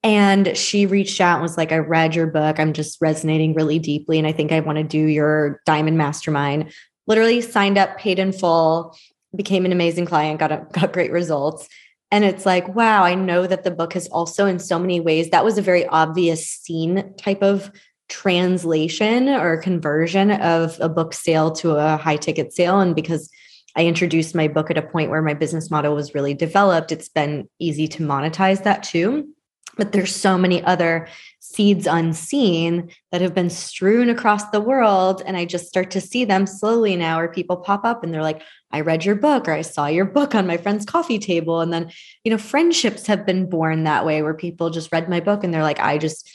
And 0.03 0.57
she 0.57 0.87
reached 0.87 1.21
out 1.21 1.35
and 1.35 1.43
was 1.43 1.57
like, 1.57 1.73
I 1.73 1.79
read 1.79 2.15
your 2.15 2.27
book. 2.27 2.61
I'm 2.61 2.75
just 2.75 2.99
resonating 3.01 3.55
really 3.55 3.79
deeply. 3.79 4.19
And 4.19 4.27
I 4.27 4.33
think 4.33 4.53
I 4.53 4.61
want 4.61 4.77
to 4.79 4.85
do 4.85 4.99
your 4.99 5.61
Diamond 5.67 5.99
Mastermind 5.99 6.73
literally 7.07 7.41
signed 7.41 7.79
up, 7.79 7.99
paid 7.99 8.19
in 8.19 8.33
full, 8.33 8.97
became 9.37 9.65
an 9.65 9.73
amazing 9.73 10.07
client, 10.07 10.41
got 10.41 10.53
a, 10.53 10.67
got 10.73 10.93
great 10.93 11.13
results. 11.13 11.69
And 12.11 12.25
it's 12.25 12.47
like, 12.47 12.75
wow, 12.75 13.03
I 13.03 13.15
know 13.15 13.47
that 13.47 13.65
the 13.65 13.71
book 13.71 13.95
has 13.95 14.07
also, 14.09 14.47
in 14.47 14.59
so 14.59 14.79
many 14.79 15.01
ways, 15.01 15.31
that 15.31 15.45
was 15.45 15.59
a 15.59 15.63
very 15.63 15.85
obvious 15.87 16.47
scene 16.47 17.13
type 17.17 17.43
of 17.43 17.73
translation 18.09 19.29
or 19.29 19.57
conversion 19.57 20.31
of 20.31 20.79
a 20.81 20.89
book 20.89 21.13
sale 21.15 21.51
to 21.51 21.73
a 21.73 21.97
high 21.97 22.17
ticket 22.17 22.53
sale. 22.53 22.79
And 22.79 22.95
because 22.95 23.31
I 23.77 23.87
introduced 23.87 24.35
my 24.35 24.47
book 24.47 24.71
at 24.71 24.79
a 24.79 24.83
point 24.83 25.11
where 25.11 25.23
my 25.23 25.35
business 25.35 25.71
model 25.71 25.95
was 25.95 26.15
really 26.15 26.35
developed, 26.35 26.93
it's 26.93 27.09
been 27.09 27.49
easy 27.59 27.89
to 27.89 28.03
monetize 28.05 28.63
that 28.63 28.85
too. 28.85 29.34
But 29.77 29.93
there's 29.93 30.15
so 30.15 30.39
many 30.39 30.63
other 30.63 31.09
seeds 31.41 31.87
unseen 31.87 32.91
that 33.13 33.21
have 33.21 33.35
been 33.35 33.51
strewn 33.51 34.09
across 34.09 34.51
the 34.51 34.61
world. 34.61 35.23
And 35.25 35.37
I 35.37 35.45
just 35.45 35.67
start 35.67 35.91
to 35.93 36.01
see 36.01 36.25
them 36.25 36.47
slowly 36.47 36.97
now, 36.97 37.19
where 37.19 37.29
people 37.29 37.57
pop 37.57 37.85
up 37.85 38.03
and 38.03 38.13
they're 38.13 38.23
like, 38.23 38.43
I 38.73 38.81
read 38.81 39.05
your 39.05 39.15
book 39.15 39.47
or 39.47 39.53
I 39.53 39.63
saw 39.63 39.87
your 39.87 40.05
book 40.05 40.35
on 40.35 40.47
my 40.47 40.57
friend's 40.57 40.85
coffee 40.85 41.19
table. 41.19 41.61
And 41.61 41.73
then, 41.73 41.93
you 42.25 42.31
know, 42.31 42.39
friendships 42.39 43.07
have 43.07 43.25
been 43.25 43.49
born 43.49 43.85
that 43.85 44.05
way 44.05 44.23
where 44.23 44.35
people 44.35 44.71
just 44.71 44.91
read 44.91 45.09
my 45.09 45.21
book 45.21 45.45
and 45.45 45.55
they're 45.55 45.63
like, 45.63 45.81
I 45.81 45.99
just, 45.99 46.29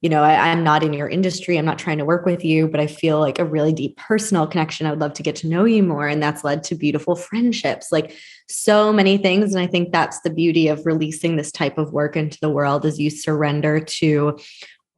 you 0.00 0.08
know, 0.08 0.22
I, 0.22 0.48
am 0.48 0.62
not 0.62 0.84
in 0.84 0.92
your 0.92 1.08
industry. 1.08 1.58
I'm 1.58 1.64
not 1.64 1.78
trying 1.78 1.98
to 1.98 2.04
work 2.04 2.24
with 2.24 2.44
you, 2.44 2.68
but 2.68 2.78
I 2.78 2.86
feel 2.86 3.18
like 3.18 3.40
a 3.40 3.44
really 3.44 3.72
deep 3.72 3.96
personal 3.96 4.46
connection. 4.46 4.86
I 4.86 4.90
would 4.90 5.00
love 5.00 5.14
to 5.14 5.24
get 5.24 5.34
to 5.36 5.48
know 5.48 5.64
you 5.64 5.82
more. 5.82 6.06
And 6.06 6.22
that's 6.22 6.44
led 6.44 6.62
to 6.64 6.76
beautiful 6.76 7.16
friendships, 7.16 7.90
like 7.90 8.14
so 8.48 8.92
many 8.92 9.18
things. 9.18 9.52
And 9.52 9.62
I 9.62 9.66
think 9.66 9.90
that's 9.90 10.20
the 10.20 10.30
beauty 10.30 10.68
of 10.68 10.86
releasing 10.86 11.34
this 11.34 11.50
type 11.50 11.78
of 11.78 11.92
work 11.92 12.16
into 12.16 12.38
the 12.40 12.50
world 12.50 12.84
is 12.84 13.00
you 13.00 13.10
surrender 13.10 13.80
to 13.80 14.38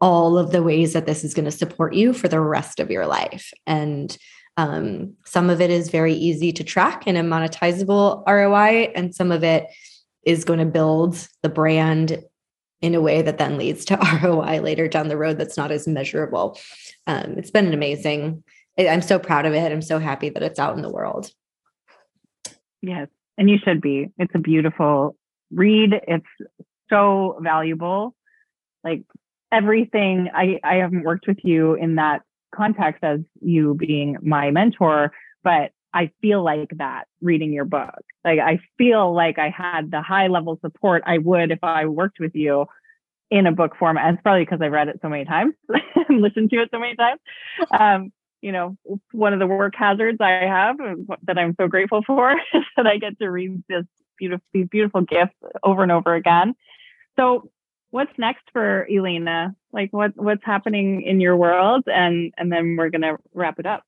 all 0.03 0.37
of 0.37 0.53
the 0.53 0.63
ways 0.63 0.93
that 0.93 1.07
this 1.07 1.25
is 1.25 1.33
going 1.33 1.45
to 1.47 1.51
support 1.51 1.95
you 1.95 2.13
for 2.13 2.29
the 2.29 2.41
rest 2.41 2.79
of 2.79 2.91
your 2.91 3.07
life. 3.07 3.53
And 3.67 4.17
um, 4.57 5.15
some 5.25 5.49
of 5.49 5.63
it 5.63 5.71
is 5.71 5.91
very 5.91 6.15
easy 6.15 6.53
to 6.53 6.65
track 6.65 7.07
in 7.07 7.17
a 7.17 7.23
monetizable 7.23 8.23
ROI, 8.27 8.93
and 8.95 9.15
some 9.15 9.33
of 9.33 9.43
it 9.45 9.67
is 10.25 10.45
going 10.45 10.59
to 10.59 10.67
build 10.67 11.27
the 11.43 11.49
brand 11.49 12.23
in 12.81 12.95
a 12.95 13.01
way 13.01 13.23
that 13.23 13.39
then 13.39 13.59
leads 13.59 13.85
to 13.87 13.99
ROI 14.23 14.61
later 14.61 14.89
down 14.89 15.09
the 15.09 15.17
road 15.17 15.39
that's 15.39 15.57
not 15.57 15.71
as 15.71 15.87
measurable. 15.87 16.59
Um, 17.07 17.35
it's 17.37 17.51
been 17.51 17.67
an 17.67 17.75
amazing, 17.75 18.43
I'm 18.79 19.03
so 19.03 19.19
proud 19.19 19.47
of 19.47 19.55
it. 19.55 19.73
I'm 19.73 19.83
so 19.83 19.99
happy 19.99 20.31
that 20.31 20.43
it's 20.43 20.59
out 20.59 20.77
in 20.77 20.83
the 20.83 20.91
world. 20.91 21.31
Yes. 22.83 23.09
And 23.37 23.51
you 23.51 23.59
should 23.63 23.81
be. 23.81 24.09
It's 24.19 24.35
a 24.35 24.39
beautiful 24.39 25.17
read. 25.51 25.93
It's 26.07 26.27
so 26.89 27.39
valuable. 27.43 28.15
Like 28.85 29.03
everything, 29.53 30.29
I, 30.35 30.61
I 30.65 30.77
haven't 30.77 31.05
worked 31.05 31.27
with 31.27 31.39
you 31.43 31.75
in 31.75 31.97
that 31.97 32.23
context 32.55 33.05
as 33.05 33.21
you 33.41 33.75
being 33.75 34.17
my 34.23 34.51
mentor, 34.51 35.13
but 35.43 35.73
I 35.93 36.11
feel 36.21 36.43
like 36.43 36.71
that 36.77 37.05
reading 37.21 37.53
your 37.53 37.65
book. 37.65 38.03
Like 38.25 38.39
I 38.39 38.61
feel 38.79 39.13
like 39.15 39.39
I 39.39 39.51
had 39.51 39.91
the 39.91 40.03
high 40.03 40.29
level 40.29 40.59
support 40.61 41.03
I 41.07 41.19
would 41.19 41.51
if 41.51 41.63
I 41.63 41.87
worked 41.87 42.21
with 42.21 42.35
you 42.35 42.67
in 43.31 43.47
a 43.47 43.53
book 43.53 43.77
form. 43.77 43.97
And 43.97 44.15
it's 44.15 44.23
probably 44.23 44.45
because 44.45 44.61
I've 44.61 44.73
read 44.73 44.89
it 44.89 44.99
so 45.03 45.09
many 45.09 45.25
times 45.25 45.55
and 46.09 46.21
listened 46.21 46.51
to 46.51 46.63
it 46.63 46.71
so 46.73 46.79
many 46.79 46.97
times. 46.97 47.21
Um, 47.73 48.13
you 48.43 48.53
know, 48.53 48.77
one 49.13 49.35
of 49.35 49.39
the 49.39 49.47
work 49.47 49.75
hazards 49.77 50.19
I 50.21 50.31
have 50.47 50.79
that 51.25 51.37
I'm 51.37 51.55
so 51.61 51.69
grateful 51.69 52.03
for 52.07 52.33
is 52.55 52.65
that 52.77 52.87
I 52.87 52.97
get 52.97 53.19
to 53.19 53.29
read 53.29 53.63
this 53.69 53.85
beautiful, 54.17 54.45
these 54.53 54.69
beautiful 54.69 55.03
gifts 55.03 55.37
over 55.63 55.83
and 55.83 55.93
over 55.93 56.15
again. 56.15 56.55
So 57.17 57.51
what's 57.91 58.13
next 58.17 58.45
for 58.53 58.87
Elaina? 58.91 59.55
Like 59.73 59.93
what, 59.93 60.13
what's 60.17 60.45
happening 60.45 61.03
in 61.03 61.21
your 61.21 61.37
world? 61.37 61.85
And, 61.87 62.33
and 62.39 62.51
then 62.51 62.77
we're 62.77 62.89
going 62.89 63.03
to 63.03 63.19
wrap 63.35 63.59
it 63.59 63.67
up. 63.67 63.85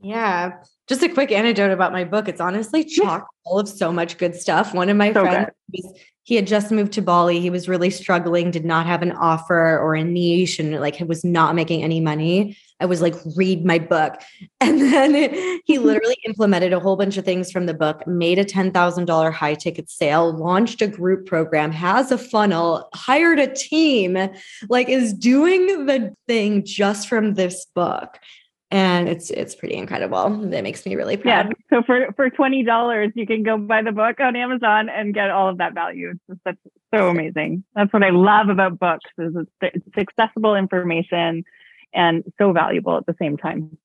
Yeah. 0.00 0.62
Just 0.88 1.02
a 1.02 1.08
quick 1.08 1.32
anecdote 1.32 1.72
about 1.72 1.92
my 1.92 2.04
book. 2.04 2.28
It's 2.28 2.40
honestly 2.40 2.84
chock 2.84 3.26
full 3.44 3.58
of 3.58 3.68
so 3.68 3.92
much 3.92 4.16
good 4.16 4.34
stuff. 4.34 4.72
One 4.74 4.88
of 4.88 4.96
my 4.96 5.12
so 5.12 5.22
friends, 5.22 5.50
was, 5.72 6.00
he 6.22 6.34
had 6.34 6.46
just 6.46 6.70
moved 6.70 6.92
to 6.92 7.02
Bali. 7.02 7.40
He 7.40 7.50
was 7.50 7.68
really 7.68 7.90
struggling, 7.90 8.50
did 8.50 8.64
not 8.64 8.86
have 8.86 9.02
an 9.02 9.12
offer 9.12 9.78
or 9.78 9.94
a 9.94 10.04
niche, 10.04 10.58
and 10.58 10.78
like 10.80 11.00
was 11.00 11.24
not 11.24 11.54
making 11.54 11.82
any 11.82 12.00
money. 12.00 12.56
I 12.80 12.86
was 12.86 13.02
like, 13.02 13.14
read 13.36 13.64
my 13.64 13.78
book. 13.78 14.20
And 14.60 14.80
then 14.80 15.60
he 15.64 15.78
literally 15.78 16.16
implemented 16.26 16.72
a 16.72 16.80
whole 16.80 16.96
bunch 16.96 17.16
of 17.16 17.24
things 17.24 17.50
from 17.50 17.66
the 17.66 17.74
book, 17.74 18.06
made 18.06 18.38
a 18.38 18.44
$10,000 18.44 19.32
high 19.32 19.54
ticket 19.54 19.88
sale, 19.88 20.32
launched 20.32 20.82
a 20.82 20.88
group 20.88 21.26
program, 21.26 21.70
has 21.70 22.10
a 22.10 22.18
funnel, 22.18 22.88
hired 22.92 23.38
a 23.38 23.46
team, 23.46 24.18
like 24.68 24.88
is 24.88 25.12
doing 25.12 25.86
the 25.86 26.14
thing 26.26 26.64
just 26.64 27.08
from 27.08 27.34
this 27.34 27.66
book 27.74 28.18
and 28.70 29.08
it's 29.08 29.30
it's 29.30 29.54
pretty 29.54 29.76
incredible. 29.76 30.28
That 30.50 30.62
makes 30.62 30.84
me 30.84 30.94
really 30.94 31.16
proud. 31.16 31.48
Yeah. 31.48 31.52
So 31.70 31.82
for 31.84 32.12
for 32.16 32.30
twenty 32.30 32.62
dollars, 32.62 33.12
you 33.14 33.26
can 33.26 33.42
go 33.42 33.56
buy 33.56 33.82
the 33.82 33.92
book 33.92 34.20
on 34.20 34.36
Amazon 34.36 34.88
and 34.88 35.14
get 35.14 35.30
all 35.30 35.48
of 35.48 35.58
that 35.58 35.74
value. 35.74 36.14
It's, 36.28 36.40
that's 36.44 36.58
so 36.94 37.08
amazing. 37.08 37.64
That's 37.74 37.92
what 37.92 38.02
I 38.02 38.10
love 38.10 38.48
about 38.48 38.78
books 38.78 39.10
is 39.18 39.34
it's, 39.36 39.50
it's 39.74 39.98
accessible 39.98 40.54
information 40.54 41.44
and 41.94 42.24
so 42.38 42.52
valuable 42.52 42.96
at 42.96 43.06
the 43.06 43.16
same 43.18 43.36
time. 43.36 43.78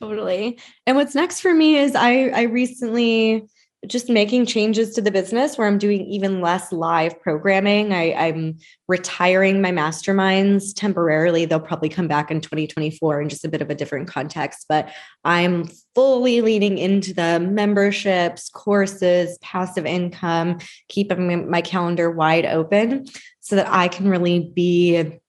Totally. 0.00 0.58
And 0.86 0.96
what's 0.96 1.14
next 1.14 1.40
for 1.40 1.54
me 1.54 1.76
is 1.76 1.94
I 1.94 2.28
I 2.28 2.42
recently 2.42 3.46
just 3.86 4.08
making 4.08 4.46
changes 4.46 4.94
to 4.94 5.00
the 5.00 5.10
business 5.10 5.56
where 5.56 5.66
I'm 5.66 5.78
doing 5.78 6.06
even 6.06 6.40
less 6.40 6.72
live 6.72 7.20
programming. 7.20 7.92
I, 7.92 8.12
am 8.28 8.58
retiring 8.88 9.60
my 9.60 9.70
masterminds 9.70 10.72
temporarily. 10.74 11.44
They'll 11.44 11.60
probably 11.60 11.88
come 11.88 12.08
back 12.08 12.30
in 12.30 12.40
2024 12.40 13.22
in 13.22 13.28
just 13.28 13.44
a 13.44 13.48
bit 13.48 13.62
of 13.62 13.70
a 13.70 13.74
different 13.74 14.08
context, 14.08 14.66
but 14.68 14.92
I'm 15.24 15.68
fully 15.94 16.40
leaning 16.40 16.78
into 16.78 17.14
the 17.14 17.40
memberships, 17.40 18.48
courses, 18.50 19.38
passive 19.38 19.86
income, 19.86 20.58
keeping 20.88 21.50
my 21.50 21.60
calendar 21.60 22.10
wide 22.10 22.46
open 22.46 23.06
so 23.40 23.56
that 23.56 23.68
I 23.68 23.88
can 23.88 24.08
really 24.08 24.50
be 24.54 25.20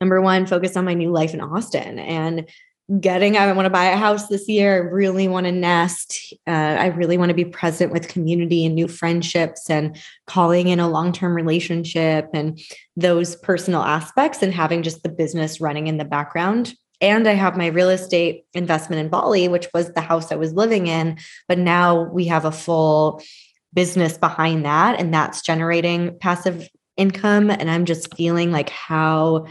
number 0.00 0.20
one, 0.20 0.46
focused 0.46 0.76
on 0.76 0.84
my 0.84 0.94
new 0.94 1.10
life 1.10 1.34
in 1.34 1.40
Austin 1.40 1.98
and 1.98 2.48
getting 3.00 3.36
i 3.36 3.52
want 3.52 3.66
to 3.66 3.70
buy 3.70 3.84
a 3.86 3.96
house 3.96 4.28
this 4.28 4.48
year. 4.48 4.74
I 4.74 4.78
really 4.78 5.28
want 5.28 5.44
to 5.44 5.52
nest. 5.52 6.32
Uh, 6.46 6.50
i 6.50 6.86
really 6.86 7.18
want 7.18 7.28
to 7.28 7.34
be 7.34 7.44
present 7.44 7.92
with 7.92 8.08
community 8.08 8.64
and 8.64 8.74
new 8.74 8.88
friendships 8.88 9.68
and 9.68 9.96
calling 10.26 10.68
in 10.68 10.80
a 10.80 10.88
long-term 10.88 11.34
relationship 11.34 12.30
and 12.32 12.58
those 12.96 13.36
personal 13.36 13.82
aspects 13.82 14.42
and 14.42 14.54
having 14.54 14.82
just 14.82 15.02
the 15.02 15.10
business 15.10 15.60
running 15.60 15.86
in 15.86 15.98
the 15.98 16.04
background. 16.04 16.74
And 17.00 17.28
i 17.28 17.34
have 17.34 17.56
my 17.56 17.66
real 17.66 17.90
estate 17.90 18.44
investment 18.54 19.00
in 19.00 19.08
bali 19.08 19.48
which 19.48 19.68
was 19.74 19.92
the 19.92 20.00
house 20.00 20.32
i 20.32 20.36
was 20.36 20.54
living 20.54 20.86
in 20.86 21.18
but 21.46 21.58
now 21.58 22.04
we 22.04 22.24
have 22.26 22.44
a 22.44 22.52
full 22.52 23.22
business 23.74 24.16
behind 24.16 24.64
that 24.64 24.98
and 24.98 25.12
that's 25.12 25.42
generating 25.42 26.18
passive 26.18 26.68
income. 26.96 27.50
And 27.50 27.70
i'm 27.70 27.84
just 27.84 28.14
feeling 28.16 28.50
like 28.50 28.70
how 28.70 29.46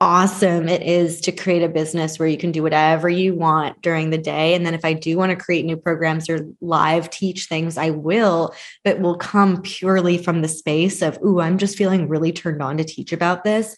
awesome 0.00 0.68
it 0.68 0.82
is 0.82 1.20
to 1.22 1.32
create 1.32 1.62
a 1.62 1.68
business 1.68 2.18
where 2.18 2.28
you 2.28 2.36
can 2.36 2.52
do 2.52 2.62
whatever 2.62 3.08
you 3.08 3.34
want 3.34 3.80
during 3.80 4.10
the 4.10 4.18
day. 4.18 4.54
And 4.54 4.66
then 4.66 4.74
if 4.74 4.84
I 4.84 4.92
do 4.92 5.16
want 5.16 5.30
to 5.30 5.44
create 5.44 5.64
new 5.64 5.76
programs 5.76 6.28
or 6.28 6.46
live 6.60 7.10
teach 7.10 7.46
things, 7.46 7.78
I 7.78 7.90
will, 7.90 8.54
but 8.82 9.00
will 9.00 9.16
come 9.16 9.62
purely 9.62 10.18
from 10.18 10.42
the 10.42 10.48
space 10.48 11.00
of, 11.00 11.18
ooh, 11.24 11.40
I'm 11.40 11.58
just 11.58 11.78
feeling 11.78 12.08
really 12.08 12.32
turned 12.32 12.62
on 12.62 12.76
to 12.76 12.84
teach 12.84 13.12
about 13.12 13.44
this. 13.44 13.76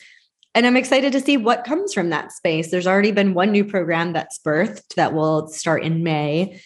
And 0.54 0.66
I'm 0.66 0.76
excited 0.76 1.12
to 1.12 1.20
see 1.20 1.36
what 1.36 1.64
comes 1.64 1.92
from 1.92 2.08
that 2.10 2.32
space. 2.32 2.70
There's 2.70 2.86
already 2.86 3.12
been 3.12 3.34
one 3.34 3.52
new 3.52 3.64
program 3.64 4.14
that's 4.14 4.38
birthed 4.38 4.94
that 4.94 5.12
will 5.12 5.48
start 5.48 5.84
in 5.84 6.02
May 6.02 6.62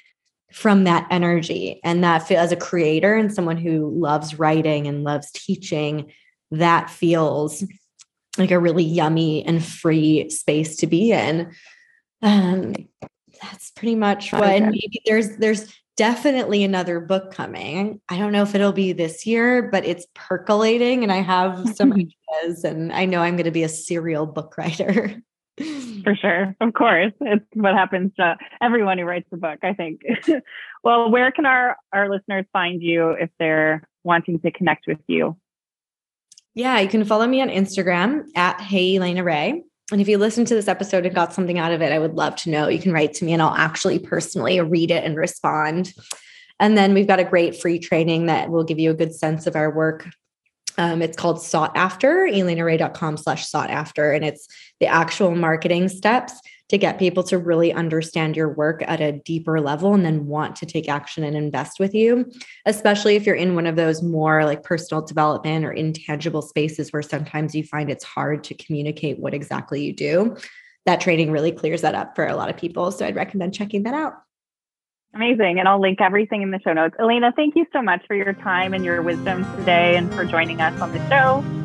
from 0.52 0.84
that 0.84 1.08
energy. 1.10 1.80
And 1.82 2.04
that 2.04 2.30
as 2.30 2.52
a 2.52 2.56
creator 2.56 3.14
and 3.14 3.34
someone 3.34 3.56
who 3.56 3.90
loves 3.90 4.38
writing 4.38 4.86
and 4.86 5.02
loves 5.02 5.32
teaching, 5.32 6.12
that 6.52 6.88
feels 6.88 7.64
like 8.38 8.50
a 8.50 8.58
really 8.58 8.84
yummy 8.84 9.44
and 9.44 9.64
free 9.64 10.30
space 10.30 10.76
to 10.76 10.86
be 10.86 11.12
in. 11.12 11.52
Um, 12.22 12.74
that's 13.42 13.70
pretty 13.70 13.94
much 13.94 14.32
what. 14.32 14.44
And 14.44 14.66
maybe 14.66 15.00
there's 15.06 15.36
there's 15.38 15.72
definitely 15.96 16.64
another 16.64 17.00
book 17.00 17.32
coming. 17.32 18.00
I 18.08 18.18
don't 18.18 18.32
know 18.32 18.42
if 18.42 18.54
it'll 18.54 18.72
be 18.72 18.92
this 18.92 19.26
year, 19.26 19.68
but 19.70 19.84
it's 19.84 20.06
percolating, 20.14 21.02
and 21.02 21.12
I 21.12 21.16
have 21.16 21.68
some 21.76 21.92
ideas, 21.92 22.64
and 22.64 22.92
I 22.92 23.04
know 23.04 23.20
I'm 23.20 23.36
going 23.36 23.44
to 23.44 23.50
be 23.50 23.64
a 23.64 23.68
serial 23.68 24.26
book 24.26 24.56
writer. 24.56 25.14
For 26.04 26.16
sure, 26.16 26.56
of 26.60 26.72
course, 26.72 27.12
it's 27.20 27.44
what 27.52 27.74
happens 27.74 28.12
to 28.16 28.36
everyone 28.62 28.96
who 28.96 29.04
writes 29.04 29.28
a 29.32 29.36
book. 29.36 29.58
I 29.62 29.74
think. 29.74 30.00
well, 30.84 31.10
where 31.10 31.30
can 31.32 31.44
our 31.44 31.76
our 31.92 32.08
listeners 32.10 32.46
find 32.52 32.82
you 32.82 33.10
if 33.10 33.28
they're 33.38 33.86
wanting 34.02 34.40
to 34.40 34.50
connect 34.50 34.86
with 34.86 35.00
you? 35.06 35.36
Yeah, 36.54 36.80
you 36.80 36.88
can 36.88 37.04
follow 37.04 37.26
me 37.26 37.40
on 37.40 37.48
Instagram 37.48 38.24
at 38.34 38.60
Hey 38.60 38.96
Elaina 38.96 39.22
Ray. 39.22 39.62
And 39.92 40.00
if 40.00 40.08
you 40.08 40.18
listen 40.18 40.44
to 40.44 40.54
this 40.54 40.68
episode 40.68 41.06
and 41.06 41.14
got 41.14 41.32
something 41.32 41.58
out 41.58 41.72
of 41.72 41.82
it, 41.82 41.92
I 41.92 41.98
would 41.98 42.14
love 42.14 42.36
to 42.36 42.50
know. 42.50 42.68
You 42.68 42.80
can 42.80 42.92
write 42.92 43.14
to 43.14 43.24
me 43.24 43.32
and 43.32 43.42
I'll 43.42 43.54
actually 43.54 43.98
personally 43.98 44.60
read 44.60 44.90
it 44.90 45.04
and 45.04 45.16
respond. 45.16 45.92
And 46.58 46.76
then 46.76 46.94
we've 46.94 47.06
got 47.06 47.20
a 47.20 47.24
great 47.24 47.60
free 47.60 47.78
training 47.78 48.26
that 48.26 48.50
will 48.50 48.64
give 48.64 48.78
you 48.78 48.90
a 48.90 48.94
good 48.94 49.14
sense 49.14 49.46
of 49.46 49.56
our 49.56 49.70
work. 49.70 50.08
Um, 50.76 51.02
it's 51.02 51.16
called 51.16 51.42
Sought 51.42 51.76
After, 51.76 52.26
elainaray.com 52.26 53.16
slash 53.16 53.46
sought 53.48 53.70
after. 53.70 54.12
And 54.12 54.24
it's 54.24 54.46
the 54.78 54.86
actual 54.86 55.34
marketing 55.34 55.88
steps 55.88 56.32
to 56.70 56.78
get 56.78 57.00
people 57.00 57.24
to 57.24 57.36
really 57.36 57.72
understand 57.72 58.36
your 58.36 58.48
work 58.48 58.82
at 58.86 59.00
a 59.00 59.12
deeper 59.12 59.60
level 59.60 59.92
and 59.92 60.04
then 60.04 60.26
want 60.26 60.54
to 60.54 60.64
take 60.64 60.88
action 60.88 61.24
and 61.24 61.36
invest 61.36 61.80
with 61.80 61.92
you, 61.94 62.30
especially 62.64 63.16
if 63.16 63.26
you're 63.26 63.34
in 63.34 63.56
one 63.56 63.66
of 63.66 63.74
those 63.74 64.04
more 64.04 64.44
like 64.44 64.62
personal 64.62 65.04
development 65.04 65.64
or 65.64 65.72
intangible 65.72 66.42
spaces 66.42 66.92
where 66.92 67.02
sometimes 67.02 67.56
you 67.56 67.64
find 67.64 67.90
it's 67.90 68.04
hard 68.04 68.44
to 68.44 68.54
communicate 68.54 69.18
what 69.18 69.34
exactly 69.34 69.82
you 69.84 69.92
do. 69.92 70.36
That 70.86 71.00
training 71.00 71.32
really 71.32 71.50
clears 71.50 71.82
that 71.82 71.96
up 71.96 72.14
for 72.14 72.24
a 72.24 72.36
lot 72.36 72.48
of 72.48 72.56
people. 72.56 72.92
So 72.92 73.04
I'd 73.04 73.16
recommend 73.16 73.52
checking 73.52 73.82
that 73.82 73.94
out. 73.94 74.14
Amazing. 75.12 75.58
And 75.58 75.66
I'll 75.66 75.80
link 75.80 76.00
everything 76.00 76.42
in 76.42 76.52
the 76.52 76.60
show 76.60 76.72
notes. 76.72 76.94
Elaina, 77.00 77.32
thank 77.34 77.56
you 77.56 77.66
so 77.72 77.82
much 77.82 78.06
for 78.06 78.14
your 78.14 78.32
time 78.32 78.74
and 78.74 78.84
your 78.84 79.02
wisdom 79.02 79.44
today 79.56 79.96
and 79.96 80.12
for 80.14 80.24
joining 80.24 80.60
us 80.60 80.80
on 80.80 80.92
the 80.92 81.08
show. 81.08 81.59